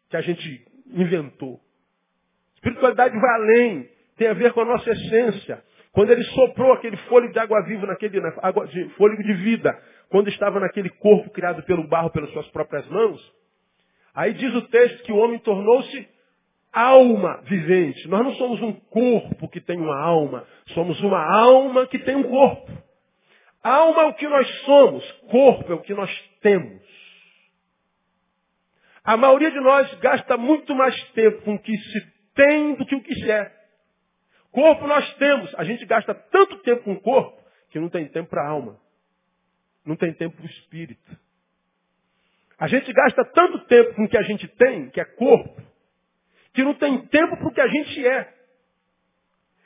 [0.08, 1.60] que a gente inventou.
[2.54, 5.62] Espiritualidade vai além, tem a ver com a nossa essência.
[5.92, 9.76] Quando ele soprou aquele fôlego de água viva, naquele água de, fôlego de vida,
[10.08, 13.20] quando estava naquele corpo criado pelo barro pelas suas próprias mãos,
[14.14, 16.08] aí diz o texto que o homem tornou-se
[16.72, 18.06] alma vivente.
[18.08, 22.24] Nós não somos um corpo que tem uma alma, somos uma alma que tem um
[22.24, 22.70] corpo.
[23.62, 26.80] Alma é o que nós somos, corpo é o que nós temos.
[29.04, 32.94] A maioria de nós gasta muito mais tempo com o que se tem do que
[32.94, 33.59] o que se é.
[34.50, 38.28] Corpo nós temos, a gente gasta tanto tempo com o corpo que não tem tempo
[38.28, 38.78] para a alma.
[39.84, 41.18] Não tem tempo para o espírito.
[42.58, 45.62] A gente gasta tanto tempo com o que a gente tem, que é corpo,
[46.52, 48.34] que não tem tempo para o que a gente é.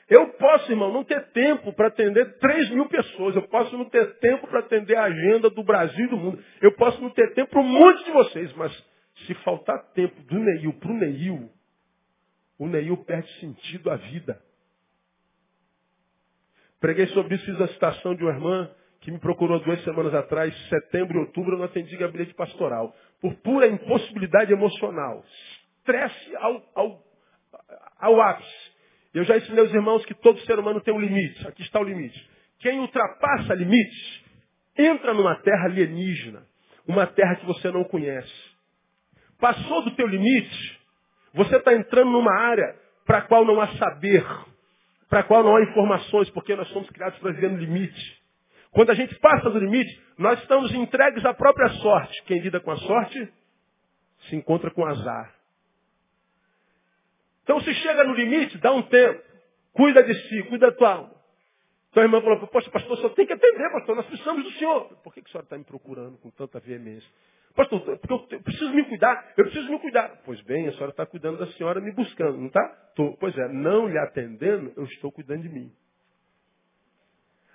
[0.09, 3.35] Eu posso, irmão, não ter tempo para atender 3 mil pessoas.
[3.35, 6.45] Eu posso não ter tempo para atender a agenda do Brasil e do mundo.
[6.61, 8.53] Eu posso não ter tempo para um monte de vocês.
[8.53, 8.85] Mas
[9.27, 11.51] se faltar tempo do Neil para o Neil,
[12.59, 14.41] o Neil perde sentido à vida.
[16.85, 18.71] Preguei sobre isso, fiz a citação de uma irmã
[19.01, 22.95] que me procurou duas semanas atrás, setembro e outubro, eu não atendi gabinete pastoral.
[23.23, 25.25] Por pura impossibilidade emocional.
[25.79, 27.03] Estresse ao, ao,
[27.99, 28.71] ao ápice.
[29.15, 31.49] Eu já ensinei aos irmãos que todo ser humano tem um limite.
[31.49, 32.23] Aqui está o limite.
[32.59, 34.23] Quem ultrapassa limites
[34.77, 36.47] entra numa terra alienígena,
[36.87, 38.31] uma terra que você não conhece.
[39.41, 40.81] Passou do teu limite,
[41.33, 44.23] você está entrando numa área para a qual não há saber,
[45.09, 48.23] para a qual não há informações, porque nós somos criados para viver no limite.
[48.71, 52.23] Quando a gente passa do limite, nós estamos entregues à própria sorte.
[52.25, 53.33] Quem lida com a sorte
[54.29, 55.33] se encontra com azar.
[57.45, 59.23] Então se chega no limite, dá um tempo.
[59.73, 61.15] Cuida de si, cuida da tua alma.
[61.91, 64.97] Então a irmã falou, poxa, pastor, só tem que atender, pastor, nós precisamos do senhor.
[65.05, 67.09] Por que, que a senhora está me procurando com tanta veemência?
[67.55, 70.21] Pastor, porque eu preciso me cuidar, eu preciso me cuidar.
[70.25, 72.93] Pois bem, a senhora está cuidando da senhora me buscando, não está?
[73.21, 75.73] Pois é, não lhe atendendo, eu estou cuidando de mim.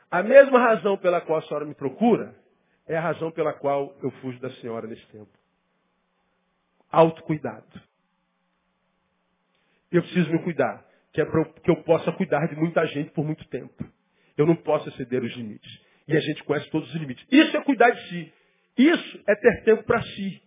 [0.10, 2.34] A mesma razão pela qual a senhora me procura
[2.88, 5.30] é a razão pela qual eu fujo da senhora nesse tempo.
[6.90, 7.82] Autocuidado.
[9.92, 13.26] Eu preciso me cuidar, que é para que eu possa cuidar de muita gente por
[13.26, 13.86] muito tempo.
[14.38, 15.82] Eu não posso exceder os limites.
[16.08, 17.26] E a gente conhece todos os limites.
[17.30, 18.34] Isso é cuidar de si.
[18.78, 20.42] Isso é ter tempo para si.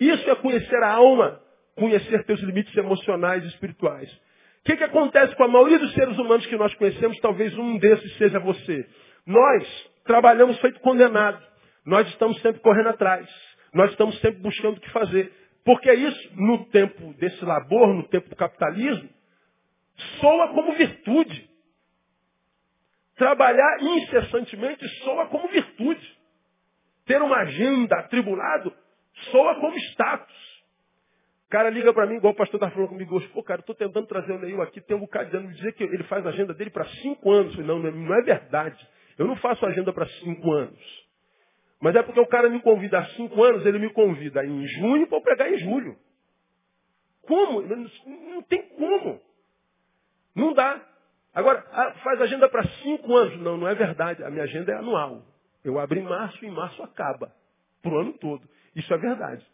[0.00, 1.40] Isso é conhecer a alma,
[1.76, 4.10] conhecer teus limites emocionais e espirituais.
[4.12, 7.18] O que, que acontece com a maioria dos seres humanos que nós conhecemos?
[7.20, 8.86] Talvez um desses seja você.
[9.26, 11.42] Nós trabalhamos feito condenado.
[11.84, 13.28] Nós estamos sempre correndo atrás.
[13.74, 15.32] Nós estamos sempre buscando o que fazer.
[15.64, 19.08] Porque isso, no tempo desse labor, no tempo do capitalismo,
[20.20, 21.50] soa como virtude.
[23.16, 26.18] Trabalhar incessantemente soa como virtude.
[27.12, 28.72] Ter uma agenda atribulado
[29.30, 30.64] soa como status.
[31.46, 33.60] O cara liga para mim, igual o pastor estava falando comigo hoje, pô, cara, eu
[33.60, 36.24] estou tentando trazer o Neil aqui, tem um bocado de anos, dizer que ele faz
[36.24, 37.54] a agenda dele para cinco anos.
[37.58, 38.88] Não, não é verdade.
[39.18, 41.06] Eu não faço agenda para cinco anos.
[41.82, 45.06] Mas é porque o cara me convida há cinco anos, ele me convida em junho
[45.06, 45.94] para eu pregar em julho.
[47.26, 47.60] Como?
[47.60, 49.20] Não tem como.
[50.34, 50.80] Não dá.
[51.34, 53.38] Agora, ah, faz agenda para cinco anos.
[53.38, 54.24] Não, não é verdade.
[54.24, 55.30] A minha agenda é anual.
[55.64, 57.32] Eu abro em março e em março acaba.
[57.82, 58.48] Para o ano todo.
[58.74, 59.44] Isso é verdade.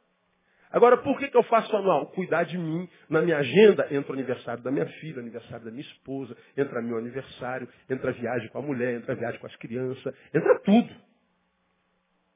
[0.71, 2.07] Agora, por que, que eu faço anual?
[2.09, 2.89] Cuidar de mim.
[3.09, 6.99] Na minha agenda entra o aniversário da minha filha, aniversário da minha esposa, entra meu
[6.99, 10.95] aniversário, entra a viagem com a mulher, entra a viagem com as crianças, entra tudo.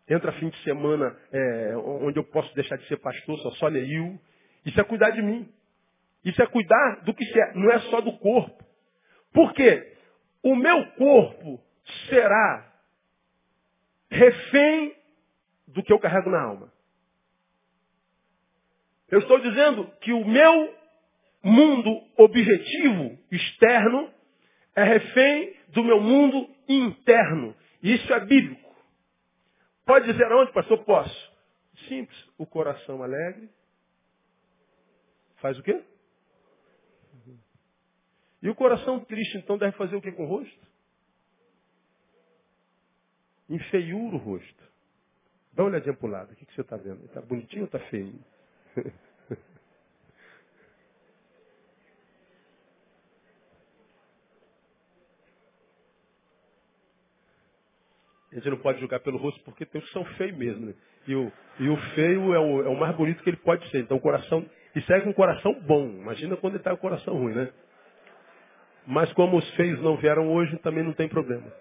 [0.08, 4.18] Entra fim de semana é, onde eu posso deixar de ser pastor, sou só Neil.
[4.64, 5.48] Isso é cuidar de mim.
[6.24, 8.64] Isso é cuidar do que é, não é só do corpo.
[9.32, 9.94] Por quê?
[10.42, 11.60] O meu corpo
[12.08, 12.71] será
[14.12, 14.94] refém
[15.66, 16.72] do que eu carrego na alma.
[19.08, 20.74] Eu estou dizendo que o meu
[21.42, 24.12] mundo objetivo externo
[24.76, 27.54] é refém do meu mundo interno.
[27.82, 28.74] Isso é bíblico.
[29.84, 30.84] Pode dizer aonde, pastor?
[30.84, 31.32] Posso.
[31.88, 32.30] Simples.
[32.38, 33.50] O coração alegre
[35.36, 35.82] faz o quê?
[38.42, 40.71] E o coração triste, então, deve fazer o que com o rosto?
[43.52, 44.64] Enfeiura o rosto.
[45.52, 46.32] Dá uma olhadinha para o lado.
[46.32, 47.04] O que, que você está vendo?
[47.04, 48.14] Está bonitinho ou está feio?
[58.32, 60.64] A gente não pode julgar pelo rosto porque tem os que são feios mesmo.
[60.64, 60.74] Né?
[61.06, 63.80] E, o, e o feio é o, é o mais bonito que ele pode ser.
[63.80, 64.48] Então o coração.
[64.74, 65.86] E segue um coração bom.
[65.86, 67.52] Imagina quando ele está com o coração ruim, né?
[68.86, 71.52] Mas como os feios não vieram hoje, também não tem problema.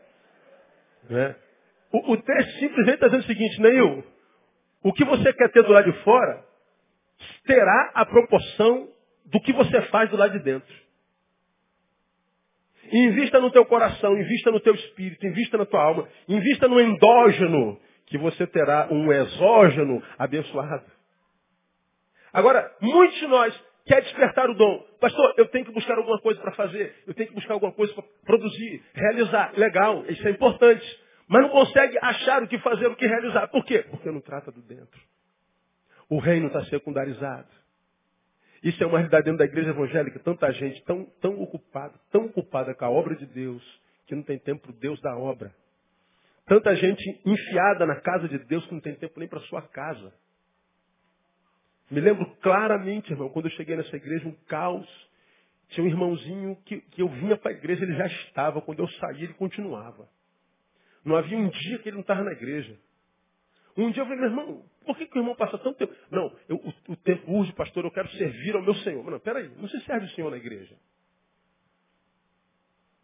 [1.09, 1.35] Né?
[1.91, 4.03] O, o texto simplesmente está dizendo o seguinte, Neil,
[4.83, 6.43] o que você quer ter do lado de fora
[7.45, 8.89] terá a proporção
[9.25, 10.81] do que você faz do lado de dentro.
[12.91, 17.79] Invista no teu coração, invista no teu espírito, invista na tua alma, invista no endógeno,
[18.07, 20.85] que você terá um exógeno abençoado.
[22.33, 24.85] Agora, muitos de nós quer despertar o dom.
[24.99, 27.93] Pastor, eu tenho que buscar alguma coisa para fazer, eu tenho que buscar alguma coisa
[27.93, 29.53] para produzir, realizar.
[29.57, 31.00] Legal, isso é importante.
[31.31, 33.47] Mas não consegue achar o que fazer, o que realizar.
[33.47, 33.85] Por quê?
[33.89, 35.01] Porque não trata do dentro.
[36.09, 37.47] O reino está secundarizado.
[38.61, 40.19] Isso é uma realidade dentro da igreja evangélica.
[40.19, 43.63] Tanta gente tão, tão ocupada, tão ocupada com a obra de Deus,
[44.07, 45.55] que não tem tempo para o Deus da obra.
[46.47, 50.13] Tanta gente enfiada na casa de Deus que não tem tempo nem para sua casa.
[51.89, 55.09] Me lembro claramente, irmão, quando eu cheguei nessa igreja, um caos.
[55.69, 58.61] Tinha um irmãozinho que, que eu vinha para a igreja, ele já estava.
[58.61, 60.09] Quando eu saí, ele continuava.
[61.03, 62.77] Não havia um dia que ele não estava na igreja.
[63.77, 65.95] Um dia eu falei, meu irmão, por que, que o irmão passa tanto tempo?
[66.09, 69.09] Não, eu, o, o, tempo urge, pastor, eu quero servir ao meu Senhor.
[69.09, 70.75] Não, peraí, não se serve o Senhor na igreja.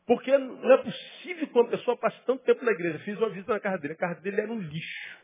[0.05, 2.99] Porque não é possível que uma pessoa passe tanto tempo na igreja.
[2.99, 3.93] Fiz uma visita na casa dele.
[3.93, 5.17] A casa dele era um lixo.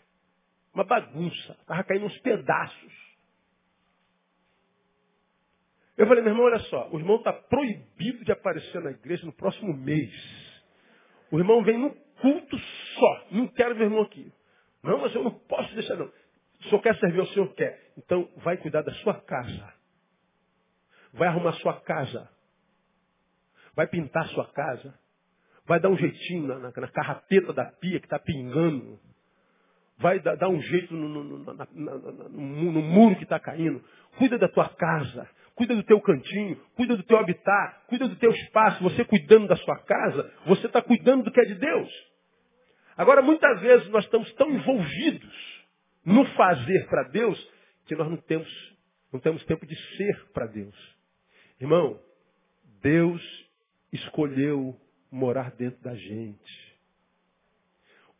[0.74, 1.54] Uma bagunça.
[1.62, 3.04] Estava caindo uns pedaços.
[5.96, 9.32] Eu falei, meu irmão, olha só, o irmão está proibido de aparecer na igreja no
[9.32, 10.12] próximo mês.
[11.32, 13.28] O irmão vem num culto só.
[13.32, 14.32] Não quero meu irmão aqui.
[14.82, 16.06] Não, mas eu não posso deixar, não.
[16.06, 17.92] O senhor quer servir, o senhor quer.
[17.98, 19.74] Então, vai cuidar da sua casa.
[21.12, 22.30] Vai arrumar sua casa.
[23.76, 24.98] Vai pintar sua casa.
[25.66, 29.00] Vai dar um jeitinho na, na, na carrapeta da pia que está pingando.
[29.98, 33.84] Vai dar, dar um jeito no, no, no, no muro que está caindo.
[34.18, 35.30] Cuida da tua casa.
[35.56, 36.56] Cuida do teu cantinho.
[36.76, 37.86] Cuida do teu habitat.
[37.88, 38.82] Cuida do teu espaço.
[38.84, 42.13] Você cuidando da sua casa, você está cuidando do que é de Deus.
[42.96, 45.66] Agora, muitas vezes nós estamos tão envolvidos
[46.06, 47.52] no fazer para Deus
[47.86, 48.50] que nós não temos,
[49.12, 50.76] não temos tempo de ser para Deus.
[51.60, 52.00] Irmão,
[52.82, 53.22] Deus
[53.92, 54.76] escolheu
[55.12, 56.74] morar dentro da gente.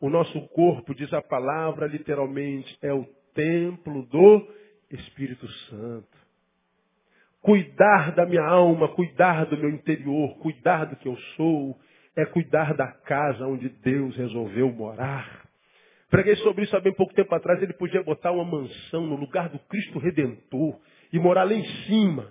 [0.00, 4.48] O nosso corpo, diz a palavra literalmente, é o templo do
[4.90, 6.24] Espírito Santo.
[7.40, 11.78] Cuidar da minha alma, cuidar do meu interior, cuidar do que eu sou,
[12.16, 15.44] é cuidar da casa onde Deus resolveu morar.
[16.10, 17.60] Preguei sobre isso há bem pouco tempo atrás.
[17.60, 20.78] Ele podia botar uma mansão no lugar do Cristo Redentor
[21.12, 22.30] e morar lá em cima.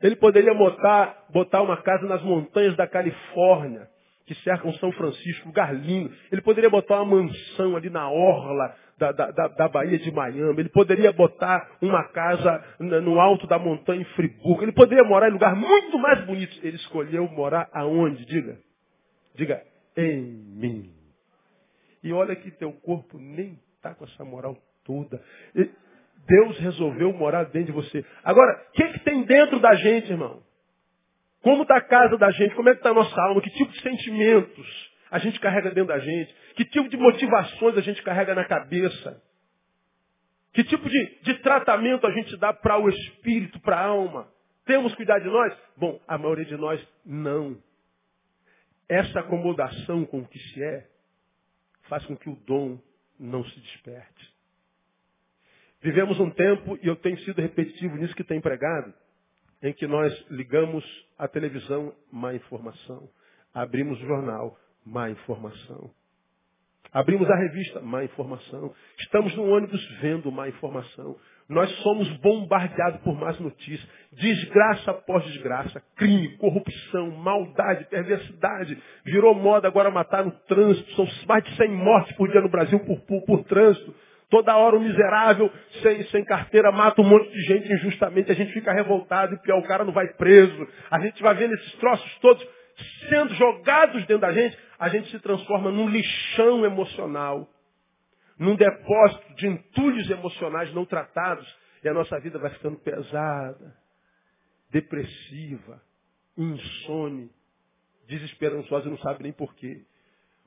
[0.00, 3.88] Ele poderia botar, botar uma casa nas montanhas da Califórnia,
[4.26, 6.14] que cercam São Francisco, lugar lindo.
[6.32, 10.60] Ele poderia botar uma mansão ali na orla da, da, da, Baía de Miami.
[10.60, 14.62] Ele poderia botar uma casa no alto da montanha em Friburgo.
[14.62, 16.56] Ele poderia morar em lugar muito mais bonito.
[16.62, 18.24] Ele escolheu morar aonde?
[18.24, 18.58] Diga.
[19.34, 19.62] Diga,
[19.96, 20.92] em mim.
[22.02, 25.20] E olha que teu corpo nem está com essa moral toda.
[26.26, 28.04] Deus resolveu morar dentro de você.
[28.22, 30.42] Agora, o que, que tem dentro da gente, irmão?
[31.42, 32.54] Como está a casa da gente?
[32.54, 33.40] Como é que está a nossa alma?
[33.40, 36.34] Que tipo de sentimentos a gente carrega dentro da gente?
[36.56, 39.22] Que tipo de motivações a gente carrega na cabeça?
[40.52, 44.28] Que tipo de, de tratamento a gente dá para o espírito, para a alma?
[44.64, 45.56] Temos cuidado de nós?
[45.76, 47.56] Bom, a maioria de nós não.
[48.88, 50.88] Essa acomodação com o que se é
[51.82, 52.80] faz com que o dom
[53.16, 54.34] não se desperte.
[55.80, 58.92] Vivemos um tempo, e eu tenho sido repetitivo nisso que tem pregado,
[59.62, 60.84] em que nós ligamos
[61.16, 63.08] a televisão, má informação.
[63.54, 65.90] Abrimos o jornal, má informação.
[66.92, 68.72] Abrimos a revista, má informação.
[69.00, 71.16] Estamos no ônibus vendo má informação.
[71.48, 73.86] Nós somos bombardeados por más notícias.
[74.12, 75.82] Desgraça após desgraça.
[75.96, 78.78] Crime, corrupção, maldade, perversidade.
[79.04, 80.90] Virou moda agora matar no trânsito.
[80.92, 83.92] São mais de 100 mortes por dia no Brasil por, por, por trânsito.
[84.30, 85.50] Toda hora um miserável,
[85.82, 88.30] sem, sem carteira, mata um monte de gente injustamente.
[88.30, 90.66] A gente fica revoltado e pior, o cara não vai preso.
[90.90, 92.44] A gente vai vendo esses troços todos
[93.08, 94.58] sendo jogados dentro da gente.
[94.78, 97.48] A gente se transforma num lixão emocional.
[98.38, 101.46] Num depósito de entulhos emocionais não tratados.
[101.82, 103.76] E a nossa vida vai ficando pesada,
[104.70, 105.80] depressiva,
[106.36, 107.30] insone,
[108.08, 109.82] desesperançosa e não sabe nem porquê.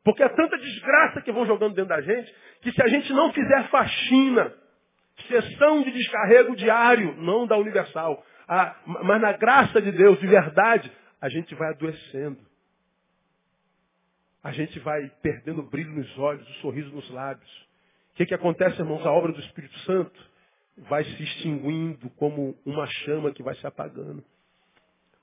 [0.03, 3.31] Porque é tanta desgraça que vão jogando dentro da gente, que se a gente não
[3.33, 4.53] fizer faxina,
[5.27, 10.91] sessão de descarrego diário, não da universal, a, mas na graça de Deus, de verdade,
[11.21, 12.45] a gente vai adoecendo.
[14.43, 17.51] a gente vai perdendo o brilho nos olhos, o sorriso nos lábios.
[18.13, 19.05] O que, que acontece, irmãos?
[19.05, 20.17] A obra do Espírito Santo
[20.89, 24.23] vai se extinguindo como uma chama que vai se apagando.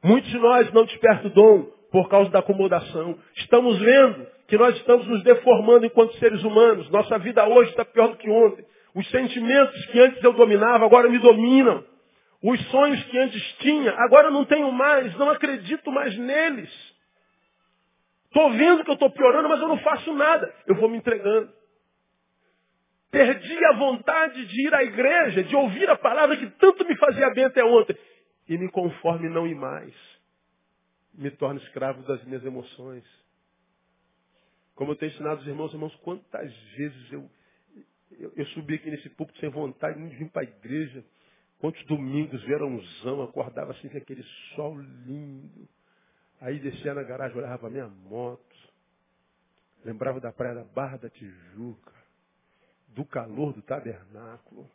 [0.03, 3.19] Muitos de nós não despertam o dom por causa da acomodação.
[3.37, 6.91] Estamos vendo que nós estamos nos deformando enquanto seres humanos.
[6.91, 8.67] Nossa vida hoje está pior do que ontem.
[8.95, 11.85] Os sentimentos que antes eu dominava agora me dominam.
[12.47, 16.71] Os sonhos que antes tinha, agora não tenho mais, não acredito mais neles.
[18.27, 20.55] Estou vendo que eu estou piorando, mas eu não faço nada.
[20.67, 21.51] Eu vou me entregando.
[23.11, 27.31] Perdi a vontade de ir à igreja, de ouvir a palavra que tanto me fazia
[27.31, 27.97] bem até ontem.
[28.47, 29.95] E me conforme não ir mais.
[31.15, 33.05] Me torno escravo das minhas emoções.
[34.75, 37.31] Como eu tenho ensinado os irmãos, irmãos, quantas vezes eu,
[38.19, 41.03] eu, eu subi aqui nesse púlpito sem vontade de vir para a igreja.
[41.65, 44.23] Quantos domingos, verãozão, acordava assim com aquele
[44.55, 45.67] sol lindo.
[46.39, 48.55] Aí descia na garagem, olhava para minha moto.
[49.83, 51.95] Lembrava da praia da Barra da Tijuca.
[52.89, 54.71] Do calor do tabernáculo.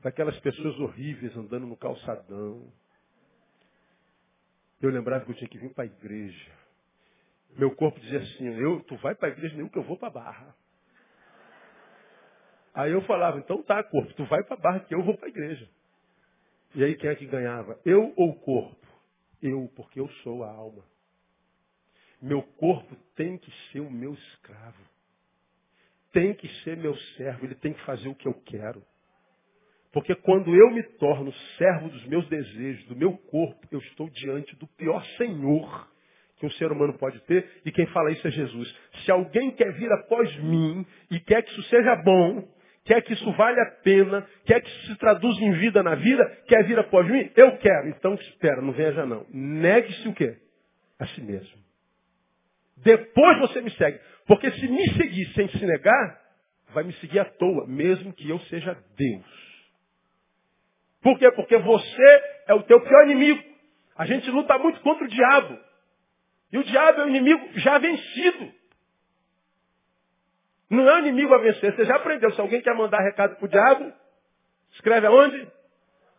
[0.00, 2.72] Daquelas pessoas horríveis andando no calçadão.
[4.80, 6.50] Eu lembrava que eu tinha que vir para a igreja.
[7.58, 10.08] Meu corpo dizia assim, eu, tu vai para a igreja nenhum que eu vou para
[10.08, 10.56] a barra.
[12.74, 15.26] Aí eu falava, então tá, corpo, tu vai para a barra que eu vou para
[15.26, 15.68] a igreja.
[16.74, 17.78] E aí quem é que ganhava?
[17.84, 18.84] Eu ou o corpo?
[19.40, 20.82] Eu, porque eu sou a alma.
[22.20, 24.82] Meu corpo tem que ser o meu escravo.
[26.12, 28.82] Tem que ser meu servo, ele tem que fazer o que eu quero.
[29.92, 34.56] Porque quando eu me torno servo dos meus desejos, do meu corpo, eu estou diante
[34.56, 35.88] do pior senhor
[36.36, 38.76] que um ser humano pode ter, e quem fala isso é Jesus.
[39.04, 42.48] Se alguém quer vir após mim e quer que isso seja bom,
[42.84, 46.24] quer que isso vale a pena, quer que isso se traduza em vida na vida,
[46.46, 47.30] quer vir após mim?
[47.34, 47.88] Eu quero.
[47.88, 49.26] Então espera, não veja não.
[49.30, 50.36] Negue-se o quê?
[50.98, 51.58] A si mesmo.
[52.76, 53.98] Depois você me segue.
[54.26, 56.20] Porque se me seguir sem se negar,
[56.72, 59.44] vai me seguir à toa, mesmo que eu seja Deus.
[61.02, 61.30] Por quê?
[61.32, 63.42] Porque você é o teu pior inimigo.
[63.96, 65.58] A gente luta muito contra o diabo.
[66.52, 68.52] E o diabo é o inimigo já vencido.
[70.74, 71.74] Não é inimigo a vencer.
[71.74, 72.30] Você já aprendeu.
[72.32, 73.92] Se alguém quer mandar recado para o diabo,
[74.72, 75.48] escreve aonde?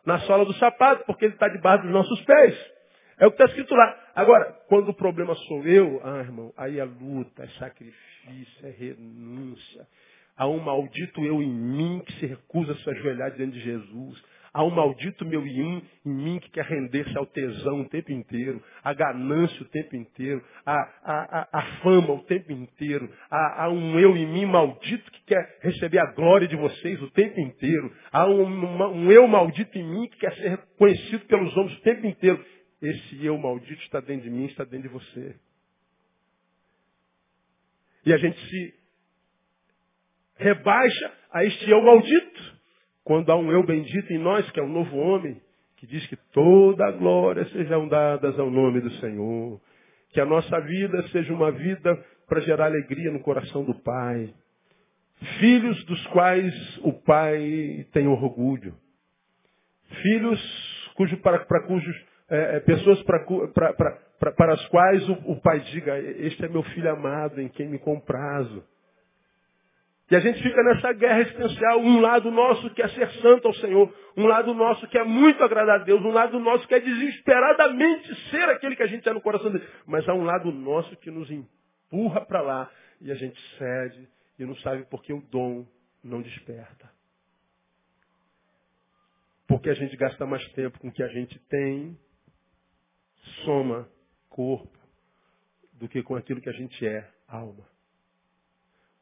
[0.06, 2.76] Na sola do sapato, porque ele está debaixo dos nossos pés.
[3.18, 3.98] É o que está escrito lá.
[4.14, 9.88] Agora, quando o problema sou eu, ah, irmão, aí é luta, é sacrifício, é renúncia.
[10.38, 14.24] Há um maldito eu em mim que se recusa a se ajoelhar diante de Jesus.
[14.56, 18.94] Há um maldito meu em mim que quer render-se ao tesão o tempo inteiro, à
[18.94, 23.14] ganância o tempo inteiro, à, fama o tempo inteiro.
[23.30, 27.12] Há, há, um eu em mim maldito que quer receber a glória de vocês o
[27.12, 27.94] tempo inteiro.
[28.14, 32.08] Há um, um eu maldito em mim que quer ser reconhecido pelos homens o tempo
[32.08, 32.42] inteiro.
[32.82, 35.36] Esse eu maldito está dentro de mim, está dentro de você.
[38.06, 38.74] E a gente se
[40.38, 42.35] rebaixa a este eu maldito.
[43.06, 45.40] Quando há um eu bendito em nós, que é um novo homem,
[45.78, 49.62] que diz que toda a glória sejam dadas ao nome do Senhor.
[50.10, 51.96] Que a nossa vida seja uma vida
[52.28, 54.34] para gerar alegria no coração do Pai.
[55.40, 58.74] Filhos dos quais o Pai tem orgulho.
[60.02, 61.96] Filhos cujo, para, para cujos,
[62.28, 66.64] é, é pessoas para, para, para, as quais o, o Pai diga, este é meu
[66.64, 68.64] filho amado em quem me comprazo.
[70.10, 73.92] E a gente fica nessa guerra existencial, um lado nosso quer ser santo ao Senhor,
[74.16, 78.76] um lado nosso quer muito agradar a Deus, um lado nosso quer desesperadamente ser aquele
[78.76, 79.68] que a gente é no coração dele.
[79.88, 84.46] Mas há um lado nosso que nos empurra para lá e a gente cede e
[84.46, 85.66] não sabe por que o dom
[86.04, 86.94] não desperta.
[89.48, 91.98] Porque a gente gasta mais tempo com o que a gente tem,
[93.44, 93.90] soma
[94.30, 94.78] corpo,
[95.74, 97.68] do que com aquilo que a gente é, alma.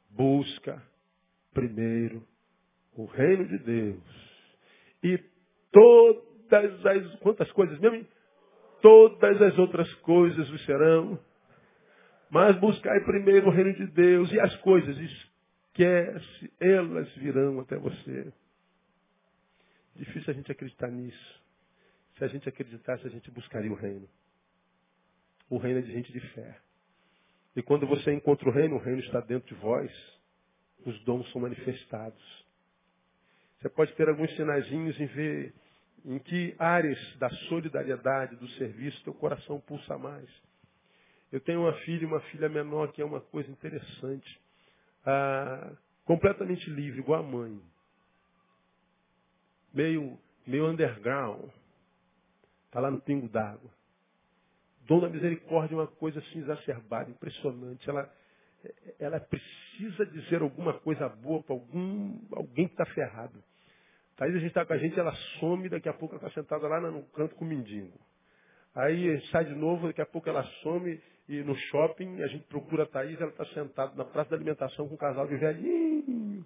[0.10, 0.82] Busca
[1.54, 2.26] primeiro
[2.96, 4.04] o reino de Deus.
[5.04, 5.18] E
[5.72, 7.16] todas as.
[7.20, 8.06] Quantas coisas mesmo?
[8.82, 11.20] Todas as outras coisas vos serão.
[12.30, 18.34] Mas buscai primeiro o reino de Deus e as coisas, esquece, elas virão até você.
[19.96, 21.44] Difícil a gente acreditar nisso.
[22.18, 24.08] Se a gente acreditasse, a gente buscaria o reino.
[25.50, 26.58] O reino é de gente de fé.
[27.56, 29.92] E quando você encontra o reino, o reino está dentro de vós
[30.90, 32.46] os dons são manifestados.
[33.60, 35.54] Você pode ter alguns sinaizinhos em ver
[36.06, 40.30] em que áreas da solidariedade, do serviço, teu coração pulsa mais.
[41.32, 44.42] Eu tenho uma filha, uma filha menor, que é uma coisa interessante.
[45.06, 45.72] Ah,
[46.06, 47.60] completamente livre, igual a mãe.
[49.74, 51.50] Meio, meio underground.
[52.66, 53.72] Está lá no pingo d'água.
[54.82, 57.90] dom da misericórdia é uma coisa assim exacerbada, impressionante.
[57.90, 58.14] Ela,
[59.00, 63.44] ela precisa dizer alguma coisa boa para algum, alguém que está ferrado.
[64.20, 66.68] Aí a gente está com a gente, ela some, daqui a pouco ela está sentada
[66.68, 68.00] lá no canto com o mendigo.
[68.76, 72.84] Aí sai de novo, daqui a pouco ela some e no shopping a gente procura
[72.84, 76.46] a Thaís, ela está sentada na praça da alimentação com um casal de velhinhos,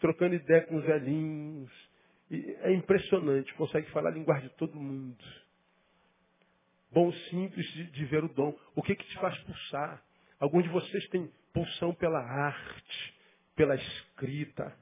[0.00, 1.70] trocando ideia com os velhinhos.
[2.30, 5.24] E é impressionante, consegue falar a linguagem de todo mundo.
[6.90, 8.54] Bom, simples de, de ver o dom.
[8.74, 10.02] O que, que te faz pulsar?
[10.40, 13.14] Alguns de vocês têm pulsão pela arte,
[13.56, 14.72] pela escrita,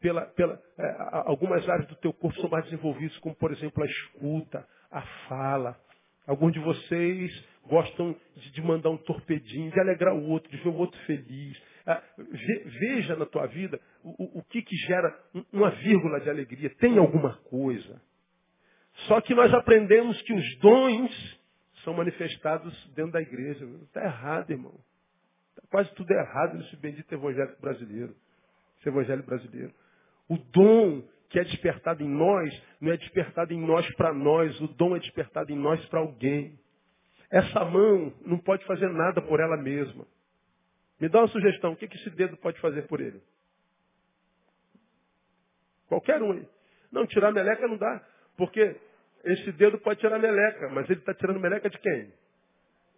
[0.00, 0.96] pela, pela, é,
[1.26, 5.80] algumas áreas do teu corpo são mais desenvolvidas, como por exemplo a escuta, a fala.
[6.26, 10.68] Alguns de vocês gostam de, de mandar um torpedinho, de alegrar o outro, de ver
[10.68, 11.60] o outro feliz.
[11.86, 15.16] Ah, veja na tua vida o, o que, que gera
[15.52, 16.70] uma vírgula de alegria.
[16.76, 18.00] Tem alguma coisa.
[19.06, 21.35] Só que nós aprendemos que os dons
[21.86, 23.64] são manifestados dentro da igreja.
[23.84, 24.74] Está errado, irmão.
[25.54, 28.16] Tá quase tudo errado nesse bendito evangelho brasileiro.
[28.80, 29.72] Esse evangelho brasileiro.
[30.28, 34.66] O dom que é despertado em nós, não é despertado em nós para nós, o
[34.66, 36.58] dom é despertado em nós para alguém.
[37.30, 40.04] Essa mão não pode fazer nada por ela mesma.
[40.98, 43.22] Me dá uma sugestão, o que esse dedo pode fazer por ele?
[45.86, 46.44] Qualquer um.
[46.90, 48.04] Não, tirar meleca não dá,
[48.36, 48.76] porque
[49.24, 52.12] esse dedo pode tirar meleca, mas ele está tirando meleca de quem?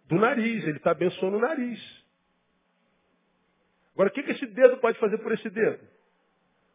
[0.07, 1.79] Do nariz, ele está abençoando o nariz.
[3.93, 5.85] Agora, o que esse dedo pode fazer por esse dedo?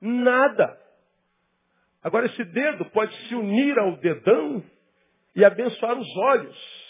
[0.00, 0.78] Nada.
[2.02, 4.62] Agora, esse dedo pode se unir ao dedão
[5.34, 6.84] e abençoar os olhos.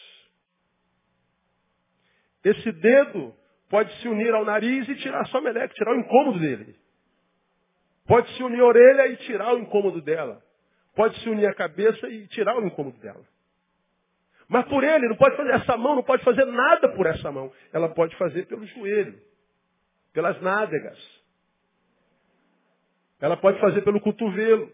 [2.44, 3.34] Esse dedo
[3.70, 6.76] pode se unir ao nariz e tirar só meleca, tirar o incômodo dele.
[8.07, 10.43] Pode se unir a orelha e tirar o incômodo dela.
[10.95, 13.24] Pode se unir a cabeça e tirar o incômodo dela.
[14.49, 17.51] Mas por ele, não pode fazer, essa mão não pode fazer nada por essa mão.
[17.72, 19.18] Ela pode fazer pelo joelho,
[20.12, 20.99] pelas nádegas.
[23.20, 24.70] Ela pode fazer pelo cotovelo.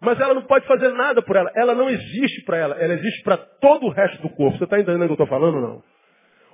[0.00, 1.50] Mas ela não pode fazer nada por ela.
[1.54, 2.74] Ela não existe para ela.
[2.76, 4.58] Ela existe para todo o resto do corpo.
[4.58, 5.82] Você está entendendo o que eu estou falando ou não?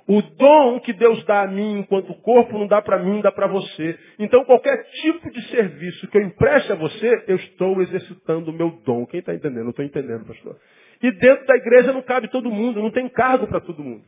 [0.07, 3.47] O dom que Deus dá a mim enquanto corpo não dá para mim, dá para
[3.47, 3.99] você.
[4.19, 8.71] Então qualquer tipo de serviço que eu empreste a você, eu estou exercitando o meu
[8.85, 9.07] dom.
[9.07, 9.65] Quem está entendendo?
[9.65, 10.59] Não estou entendendo, pastor.
[11.03, 14.05] E dentro da igreja não cabe todo mundo, não tem cargo para todo mundo.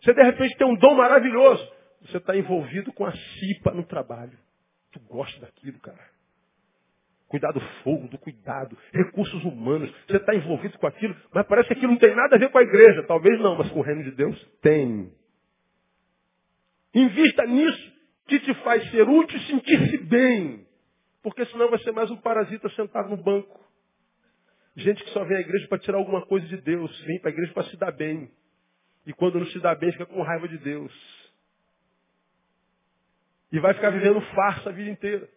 [0.00, 1.66] Você de repente tem um dom maravilhoso.
[2.02, 4.36] Você está envolvido com a cipa no trabalho.
[4.92, 6.18] Tu gosta daquilo, cara
[7.28, 9.94] cuidar do fogo, do cuidado, recursos humanos.
[10.06, 12.58] Você está envolvido com aquilo, mas parece que aquilo não tem nada a ver com
[12.58, 13.04] a igreja.
[13.04, 15.12] Talvez não, mas com o reino de Deus tem.
[16.94, 17.92] Invista nisso
[18.26, 20.66] que te faz ser útil e sentir-se bem.
[21.22, 23.58] Porque senão vai ser mais um parasita sentado no banco.
[24.76, 27.32] Gente que só vem à igreja para tirar alguma coisa de Deus, vem para a
[27.32, 28.30] igreja para se dar bem.
[29.04, 30.92] E quando não se dá bem, fica com raiva de Deus.
[33.50, 35.28] E vai ficar vivendo farsa a vida inteira.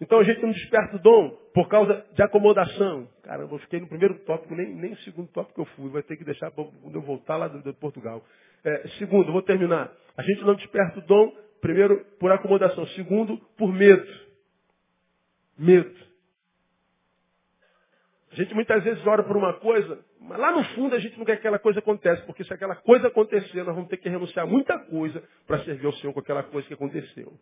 [0.00, 3.08] Então a gente não desperta o dom por causa de acomodação.
[3.22, 5.88] Caramba, eu fiquei no primeiro tópico, nem, nem no segundo tópico eu fui.
[5.90, 8.22] Vai ter que deixar quando eu voltar lá de, Portugal.
[8.64, 9.92] É, segundo, vou terminar.
[10.16, 12.86] A gente não desperta o dom, primeiro, por acomodação.
[12.88, 14.06] Segundo, por medo.
[15.58, 15.94] Medo.
[18.32, 21.24] A gente muitas vezes ora por uma coisa, mas lá no fundo a gente não
[21.24, 24.44] quer que aquela coisa aconteça, porque se aquela coisa acontecer, nós vamos ter que renunciar
[24.44, 27.32] a muita coisa para servir ao Senhor com aquela coisa que aconteceu.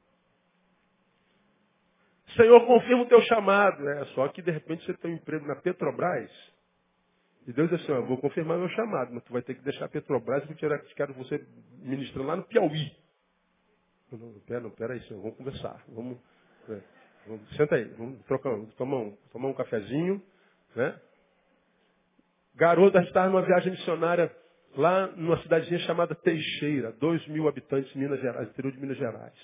[2.37, 3.89] Senhor, confirma o teu chamado.
[3.89, 6.31] É, só que de repente você tem um emprego na Petrobras.
[7.47, 9.87] E Deus diz assim, eu vou confirmar meu chamado, mas tu vai ter que deixar
[9.87, 11.45] a Petrobras e eu quero você
[11.81, 12.93] ministrando lá no Piauí.
[14.11, 15.83] Não, não, pera, não, pera aí, Senhor, vamos conversar.
[15.89, 16.19] Vamos,
[16.69, 16.81] é,
[17.27, 20.23] vamos senta aí, vamos trocar, tomar um, tomar um cafezinho,
[20.77, 21.01] né?
[22.55, 24.31] Garota estava numa viagem missionária
[24.77, 29.35] lá numa cidadezinha chamada Teixeira, dois mil habitantes, Minas Gerais, interior de Minas Gerais.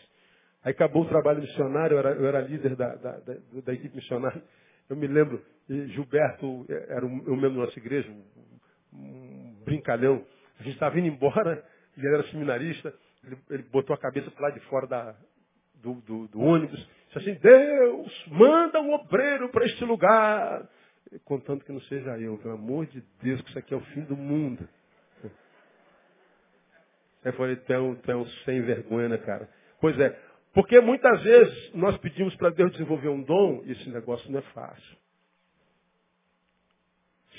[0.62, 3.34] Aí acabou o trabalho missionário, eu era, eu era líder da, da, da,
[3.64, 4.42] da, equipe missionária.
[4.88, 10.24] Eu me lembro, Gilberto era um, um membro da nossa igreja, um, brincalhão.
[10.58, 11.64] A gente estava indo embora,
[11.96, 12.94] ele era seminarista,
[13.24, 15.14] ele, ele botou a cabeça para lá de fora da,
[15.74, 16.78] do, do, do, ônibus.
[17.06, 20.68] Disse assim, Deus, manda um obreiro para este lugar.
[21.24, 24.02] Contando que não seja eu, pelo amor de Deus, que isso aqui é o fim
[24.02, 24.68] do mundo.
[27.24, 29.48] Aí eu falei, é é um sem vergonha, né, cara?
[29.80, 30.18] Pois é,
[30.52, 34.42] porque muitas vezes nós pedimos para Deus desenvolver um dom e esse negócio não é
[34.52, 34.98] fácil.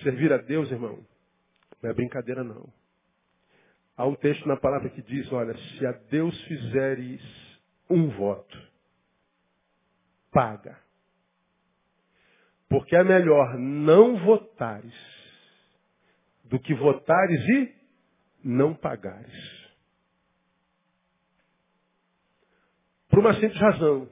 [0.04, 1.06] Servir a Deus, irmão,
[1.82, 2.72] não é brincadeira não.
[3.96, 7.22] Há um texto na palavra que diz, olha, se a Deus fizeres
[7.90, 8.58] um voto,
[10.32, 10.80] paga.
[12.70, 14.94] Porque é melhor não votares
[16.46, 17.76] do que votares e
[18.44, 19.60] não pagares.
[23.10, 24.10] Por uma simples razão.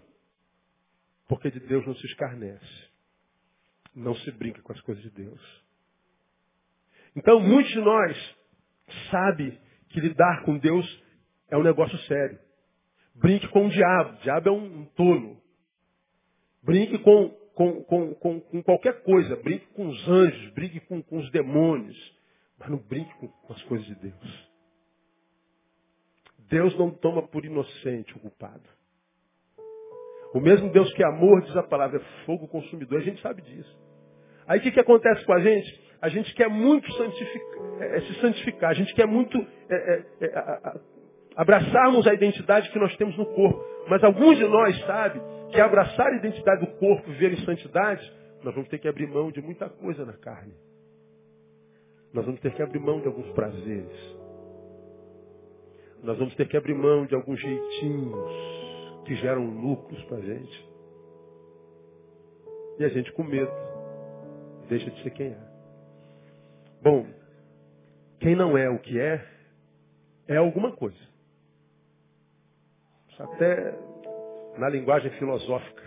[1.27, 2.87] Porque de Deus não se escarnece.
[3.95, 5.66] Não se brinca com as coisas de Deus.
[7.17, 8.35] Então, muitos de nós
[9.09, 9.59] sabe
[9.89, 10.85] que lidar com Deus
[11.49, 12.37] é um negócio sério.
[13.15, 14.13] Brinque com o diabo.
[14.13, 15.41] O diabo é um, um tolo.
[16.61, 19.35] Brinque com, com, com, com, qualquer coisa.
[19.37, 20.53] Brinque com os anjos.
[20.53, 21.97] Brinque com, os demônios.
[22.59, 24.49] Mas não brinque com, com as coisas de Deus.
[26.49, 28.69] Deus não toma por inocente o culpado.
[30.35, 32.99] O mesmo Deus que é amor, diz a palavra, é fogo consumidor.
[32.99, 33.75] A gente sabe disso.
[34.45, 35.86] Aí o que, que acontece com a gente?
[36.01, 36.87] A gente quer muito
[37.79, 38.69] é, se santificar.
[38.69, 39.37] A gente quer muito
[39.69, 40.79] é, é
[41.35, 43.63] abraçarmos a identidade que nós temos no corpo.
[43.87, 45.21] Mas alguns de nós sabem
[45.51, 48.11] que abraçar a identidade do corpo, viver em santidade,
[48.43, 50.53] nós vamos ter que abrir mão de muita coisa na carne.
[52.13, 54.15] Nós vamos ter que abrir mão de alguns prazeres.
[56.03, 58.31] Nós vamos ter que abrir mão de alguns jeitinhos
[59.05, 60.67] que geram lucros para a gente.
[62.79, 63.51] E a gente com medo
[64.69, 65.46] deixa de ser quem é.
[66.87, 67.05] Bom,
[68.21, 69.21] quem não é o que é,
[70.25, 70.95] é alguma coisa.
[73.19, 73.77] Até
[74.57, 75.83] na linguagem filosófica.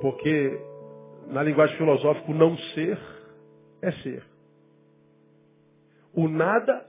[0.00, 0.58] Porque
[1.28, 2.98] na linguagem filosófica o não ser
[3.80, 4.24] é ser.
[6.12, 6.84] O nada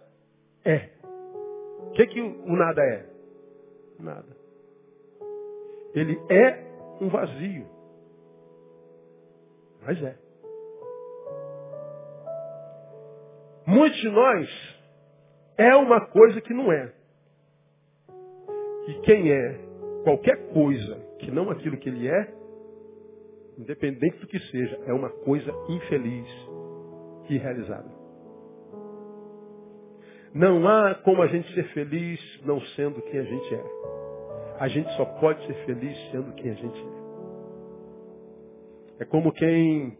[0.63, 0.89] é.
[1.03, 3.05] O que, que o nada é?
[3.99, 4.35] Nada.
[5.93, 6.65] Ele é
[6.99, 7.67] um vazio.
[9.83, 10.24] Mas é.
[13.67, 14.75] Muitos de nós
[15.57, 16.93] é uma coisa que não é.
[18.87, 19.59] E quem é
[20.03, 22.33] qualquer coisa que não aquilo que ele é,
[23.57, 26.27] independente do que seja, é uma coisa infeliz
[27.29, 27.89] e realizada.
[30.33, 33.63] Não há como a gente ser feliz não sendo quem a gente é.
[34.59, 36.95] A gente só pode ser feliz sendo quem a gente é.
[38.99, 39.97] É como quem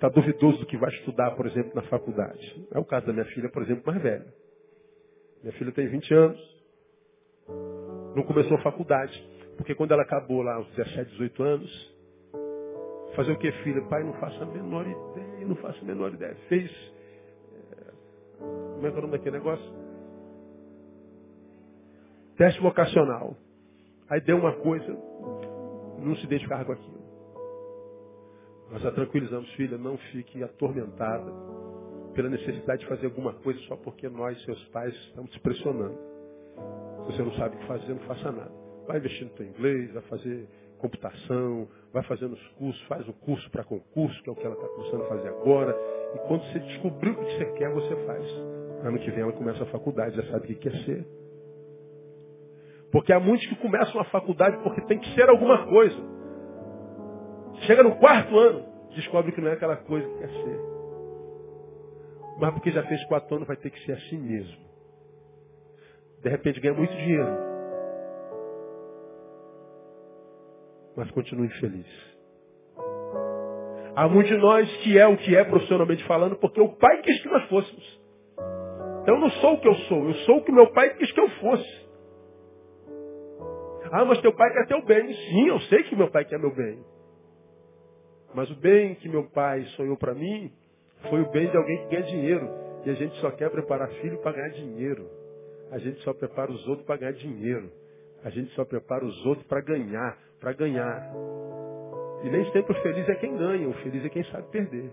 [0.00, 2.66] está duvidoso do que vai estudar, por exemplo, na faculdade.
[2.72, 4.32] É o caso da minha filha, por exemplo, mais velha.
[5.42, 6.64] Minha filha tem 20 anos,
[8.16, 9.12] não começou a faculdade.
[9.58, 11.94] Porque quando ela acabou lá aos 17, 18 anos,
[13.14, 13.82] fazer o que, filha?
[13.88, 16.34] Pai, não faço a menor ideia, não faço a menor ideia.
[16.48, 16.70] Fez.
[17.52, 17.92] É,
[18.40, 19.74] como é que é o nome daquele negócio?
[22.38, 23.36] Teste vocacional.
[24.08, 24.88] Aí deu uma coisa,
[25.98, 26.99] não se identificava com aquilo.
[28.70, 31.32] Nós a tranquilizamos, filha, não fique atormentada
[32.14, 35.98] pela necessidade de fazer alguma coisa só porque nós, seus pais, estamos te pressionando.
[37.00, 38.52] Se você não sabe o que fazer, não faça nada.
[38.86, 40.48] Vai investir no teu inglês, vai fazer
[40.78, 44.54] computação, vai fazendo os cursos, faz o curso para concurso, que é o que ela
[44.54, 45.76] está começando a fazer agora.
[46.14, 48.24] E quando você descobrir o que você quer, você faz.
[48.84, 51.06] Ano que vem ela começa a faculdade, já sabe o que quer ser.
[52.90, 56.19] Porque há muitos que começam a faculdade porque tem que ser alguma coisa.
[57.66, 60.60] Chega no quarto ano, descobre que não é aquela coisa que quer ser.
[62.38, 64.56] Mas porque já fez quatro anos, vai ter que ser assim mesmo.
[66.22, 67.50] De repente ganha muito dinheiro.
[70.96, 71.86] Mas continua infeliz.
[73.94, 77.20] Há muitos de nós que é o que é profissionalmente falando, porque o pai quis
[77.22, 78.00] que nós fôssemos.
[79.02, 81.10] Então eu não sou o que eu sou, eu sou o que meu pai quis
[81.12, 81.90] que eu fosse.
[83.92, 85.12] Ah, mas teu pai quer teu bem.
[85.12, 86.82] Sim, eu sei que meu pai quer meu bem.
[88.34, 90.52] Mas o bem que meu pai sonhou para mim
[91.08, 92.50] foi o bem de alguém que ganha dinheiro.
[92.84, 95.08] E a gente só quer preparar filho para ganhar dinheiro.
[95.70, 97.70] A gente só prepara os outros para ganhar dinheiro.
[98.24, 101.12] A gente só prepara os outros para ganhar, para ganhar.
[102.22, 104.90] E nem sempre o feliz é quem ganha, o feliz é quem sabe perder.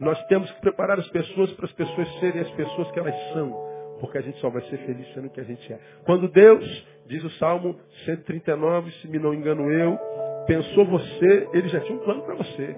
[0.00, 3.52] Nós temos que preparar as pessoas para as pessoas serem as pessoas que elas são,
[4.00, 5.78] porque a gente só vai ser feliz sendo o que a gente é.
[6.04, 9.98] Quando Deus, diz o Salmo 139, se me não engano eu,
[10.46, 12.76] pensou você, ele já tinha um plano para você.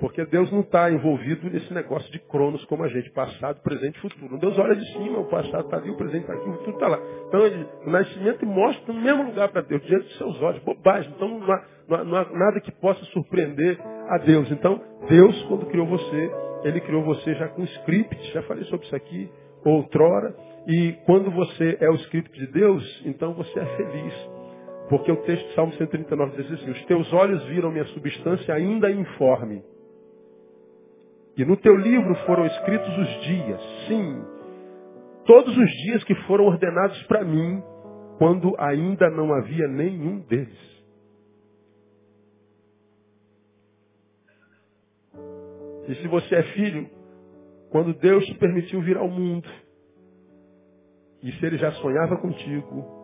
[0.00, 4.00] Porque Deus não está envolvido nesse negócio de cronos como a gente, passado, presente e
[4.00, 4.38] futuro.
[4.38, 6.86] Deus olha de cima, o passado está ali, o presente está aqui, o futuro está
[6.86, 7.00] lá.
[7.26, 11.12] Então ele, o nascimento mostra no mesmo lugar para Deus, diante dos seus olhos, bobagem.
[11.16, 13.76] Então não há, não, há, não há, nada que possa surpreender
[14.08, 14.48] a Deus.
[14.52, 16.30] Então, Deus, quando criou você,
[16.62, 19.28] ele criou você já com script, já falei sobre isso aqui
[19.64, 20.34] outrora.
[20.66, 24.27] E quando você é o script de Deus, então você é feliz.
[24.88, 28.90] Porque o texto de Salmo 139 diz assim, os teus olhos viram minha substância ainda
[28.90, 29.62] informe.
[31.36, 34.22] E no teu livro foram escritos os dias, sim,
[35.24, 37.62] todos os dias que foram ordenados para mim,
[38.18, 40.58] quando ainda não havia nenhum deles.
[45.86, 46.90] E se você é filho,
[47.70, 49.48] quando Deus te permitiu vir ao mundo,
[51.22, 52.97] e se ele já sonhava contigo,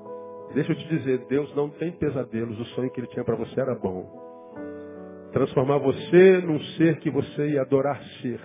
[0.53, 3.61] deixa eu te dizer, Deus não tem pesadelos, o sonho que ele tinha para você
[3.61, 4.23] era bom.
[5.33, 8.41] Transformar você num ser que você ia adorar ser.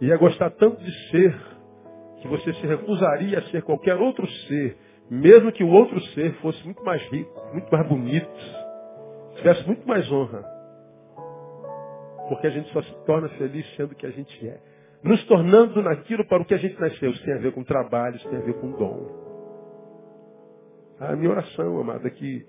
[0.00, 1.34] Ia gostar tanto de ser,
[2.22, 4.76] que você se recusaria a ser qualquer outro ser,
[5.10, 8.30] mesmo que o outro ser fosse muito mais rico, muito mais bonito,
[9.36, 10.44] tivesse muito mais honra.
[12.28, 14.60] Porque a gente só se torna feliz sendo o que a gente é
[15.02, 17.10] nos tornando naquilo para o que a gente nasceu.
[17.10, 19.29] Isso tem a ver com trabalho, isso tem a ver com dom.
[21.00, 22.46] A minha oração, amada, é que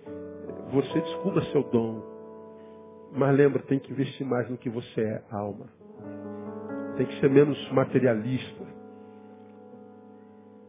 [0.73, 2.03] você descubra seu dom.
[3.13, 5.67] Mas lembra, tem que investir mais no que você é, alma.
[6.97, 8.65] Tem que ser menos materialista.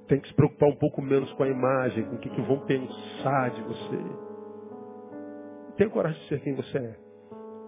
[0.06, 2.60] Tem que se preocupar um pouco menos com a imagem, com o que, que vão
[2.60, 3.98] pensar de você.
[5.76, 6.96] Tenha coragem de ser quem você é.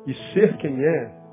[0.07, 1.25] E ser quem é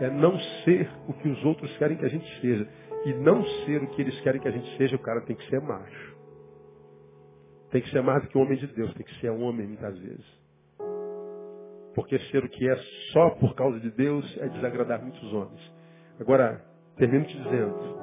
[0.00, 2.68] é não ser o que os outros querem que a gente seja.
[3.06, 5.48] E não ser o que eles querem que a gente seja, o cara tem que
[5.48, 6.09] ser macho.
[7.70, 9.66] Tem que ser mais do que um homem de Deus, tem que ser um homem
[9.66, 10.40] muitas vezes.
[11.94, 12.76] Porque ser o que é
[13.12, 15.72] só por causa de Deus é desagradar muitos homens.
[16.20, 16.64] Agora,
[16.96, 18.00] termino te dizendo.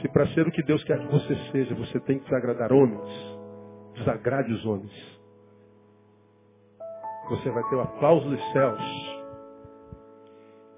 [0.00, 3.08] Se para ser o que Deus quer que você seja, você tem que desagradar homens,
[3.94, 5.20] desagrade os homens.
[7.30, 9.16] Você vai ter o aplauso dos céus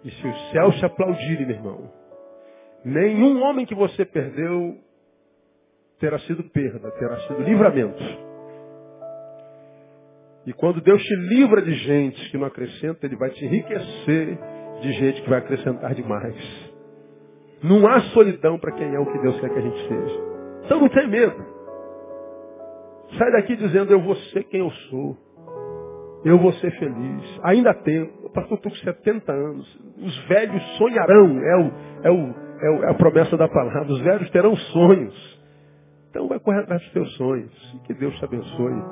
[0.05, 1.93] e se os céus te aplaudirem, meu irmão,
[2.85, 4.79] nenhum homem que você perdeu
[5.99, 8.03] terá sido perda, terá sido livramento.
[10.47, 14.39] E quando Deus te livra de gente que não acrescenta, Ele vai te enriquecer
[14.81, 16.73] de gente que vai acrescentar demais.
[17.63, 20.21] Não há solidão para quem é o que Deus quer que a gente seja.
[20.65, 21.45] Então não tem medo.
[23.19, 25.17] Sai daqui dizendo, eu vou ser quem eu sou.
[26.25, 27.41] Eu vou ser feliz.
[27.43, 28.27] Ainda tempo.
[28.27, 29.81] O pastor estou com 70 anos.
[29.99, 31.41] Os velhos sonharão.
[31.41, 31.57] É, é,
[32.11, 33.93] o, é, o, é a promessa da palavra.
[33.93, 35.38] Os velhos terão sonhos.
[36.11, 37.75] Então vai correr atrás dos teus sonhos.
[37.75, 38.83] E que Deus te abençoe.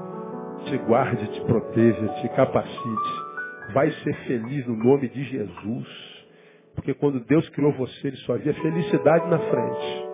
[0.66, 3.26] Te guarde, te proteja, te capacite.
[3.72, 6.16] Vai ser feliz no nome de Jesus.
[6.74, 10.06] Porque quando Deus criou você, Ele só havia felicidade na frente.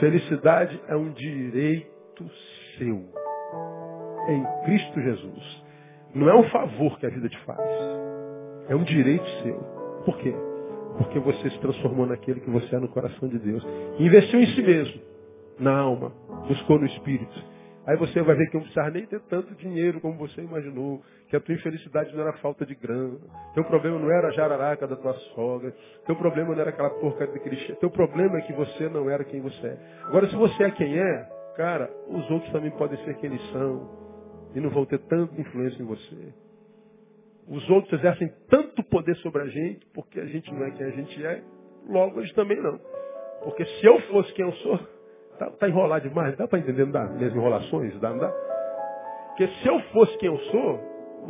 [0.00, 2.30] Felicidade é um direito
[2.78, 3.04] seu.
[4.28, 5.64] Em Cristo Jesus.
[6.14, 7.60] Não é um favor que a vida te faz.
[8.68, 9.56] É um direito seu.
[10.04, 10.34] Por quê?
[10.98, 13.64] Porque você se transformou naquele que você é no coração de Deus.
[13.98, 15.00] Investiu em si mesmo,
[15.58, 16.12] na alma,
[16.48, 17.56] buscou no espírito.
[17.86, 21.36] Aí você vai ver que não precisava nem ter tanto dinheiro como você imaginou, que
[21.36, 23.16] a tua infelicidade não era falta de grana,
[23.54, 25.72] teu problema não era a jararaca da tua sogra,
[26.04, 29.22] teu problema não era aquela porca de Cristo, teu problema é que você não era
[29.22, 29.78] quem você é.
[30.04, 33.88] Agora, se você é quem é, cara, os outros também podem ser quem eles são
[34.52, 36.34] e não vão ter tanta influência em você.
[37.46, 40.90] Os outros exercem tanto poder sobre a gente, porque a gente não é quem a
[40.90, 41.40] gente é,
[41.88, 42.80] logo eles também não.
[43.44, 44.95] Porque se eu fosse quem eu sou,
[45.36, 47.04] tá, tá enrolado demais, dá para entender, não dá?
[47.04, 48.32] Minhas enrolações, dá, não dá?
[49.28, 50.80] Porque se eu fosse quem eu sou,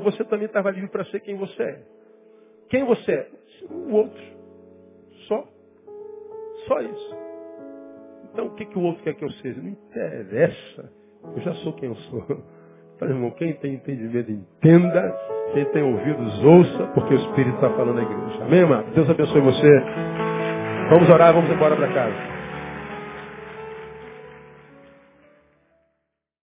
[0.05, 1.83] você também estava livre para ser quem você é.
[2.69, 3.29] Quem você é?
[3.71, 4.23] O outro.
[5.27, 5.45] Só.
[6.67, 7.17] Só isso.
[8.33, 9.61] Então o que, que o outro quer que eu seja?
[9.61, 10.93] Não interessa.
[11.35, 12.25] Eu já sou quem eu sou.
[12.97, 15.15] Então, irmão, quem tem entendimento, entenda.
[15.53, 18.45] Quem tem ouvidos, ouça, porque o Espírito está falando na igreja.
[18.45, 18.85] Amém, irmão?
[18.95, 19.81] Deus abençoe você.
[20.89, 22.36] Vamos orar, vamos embora para casa.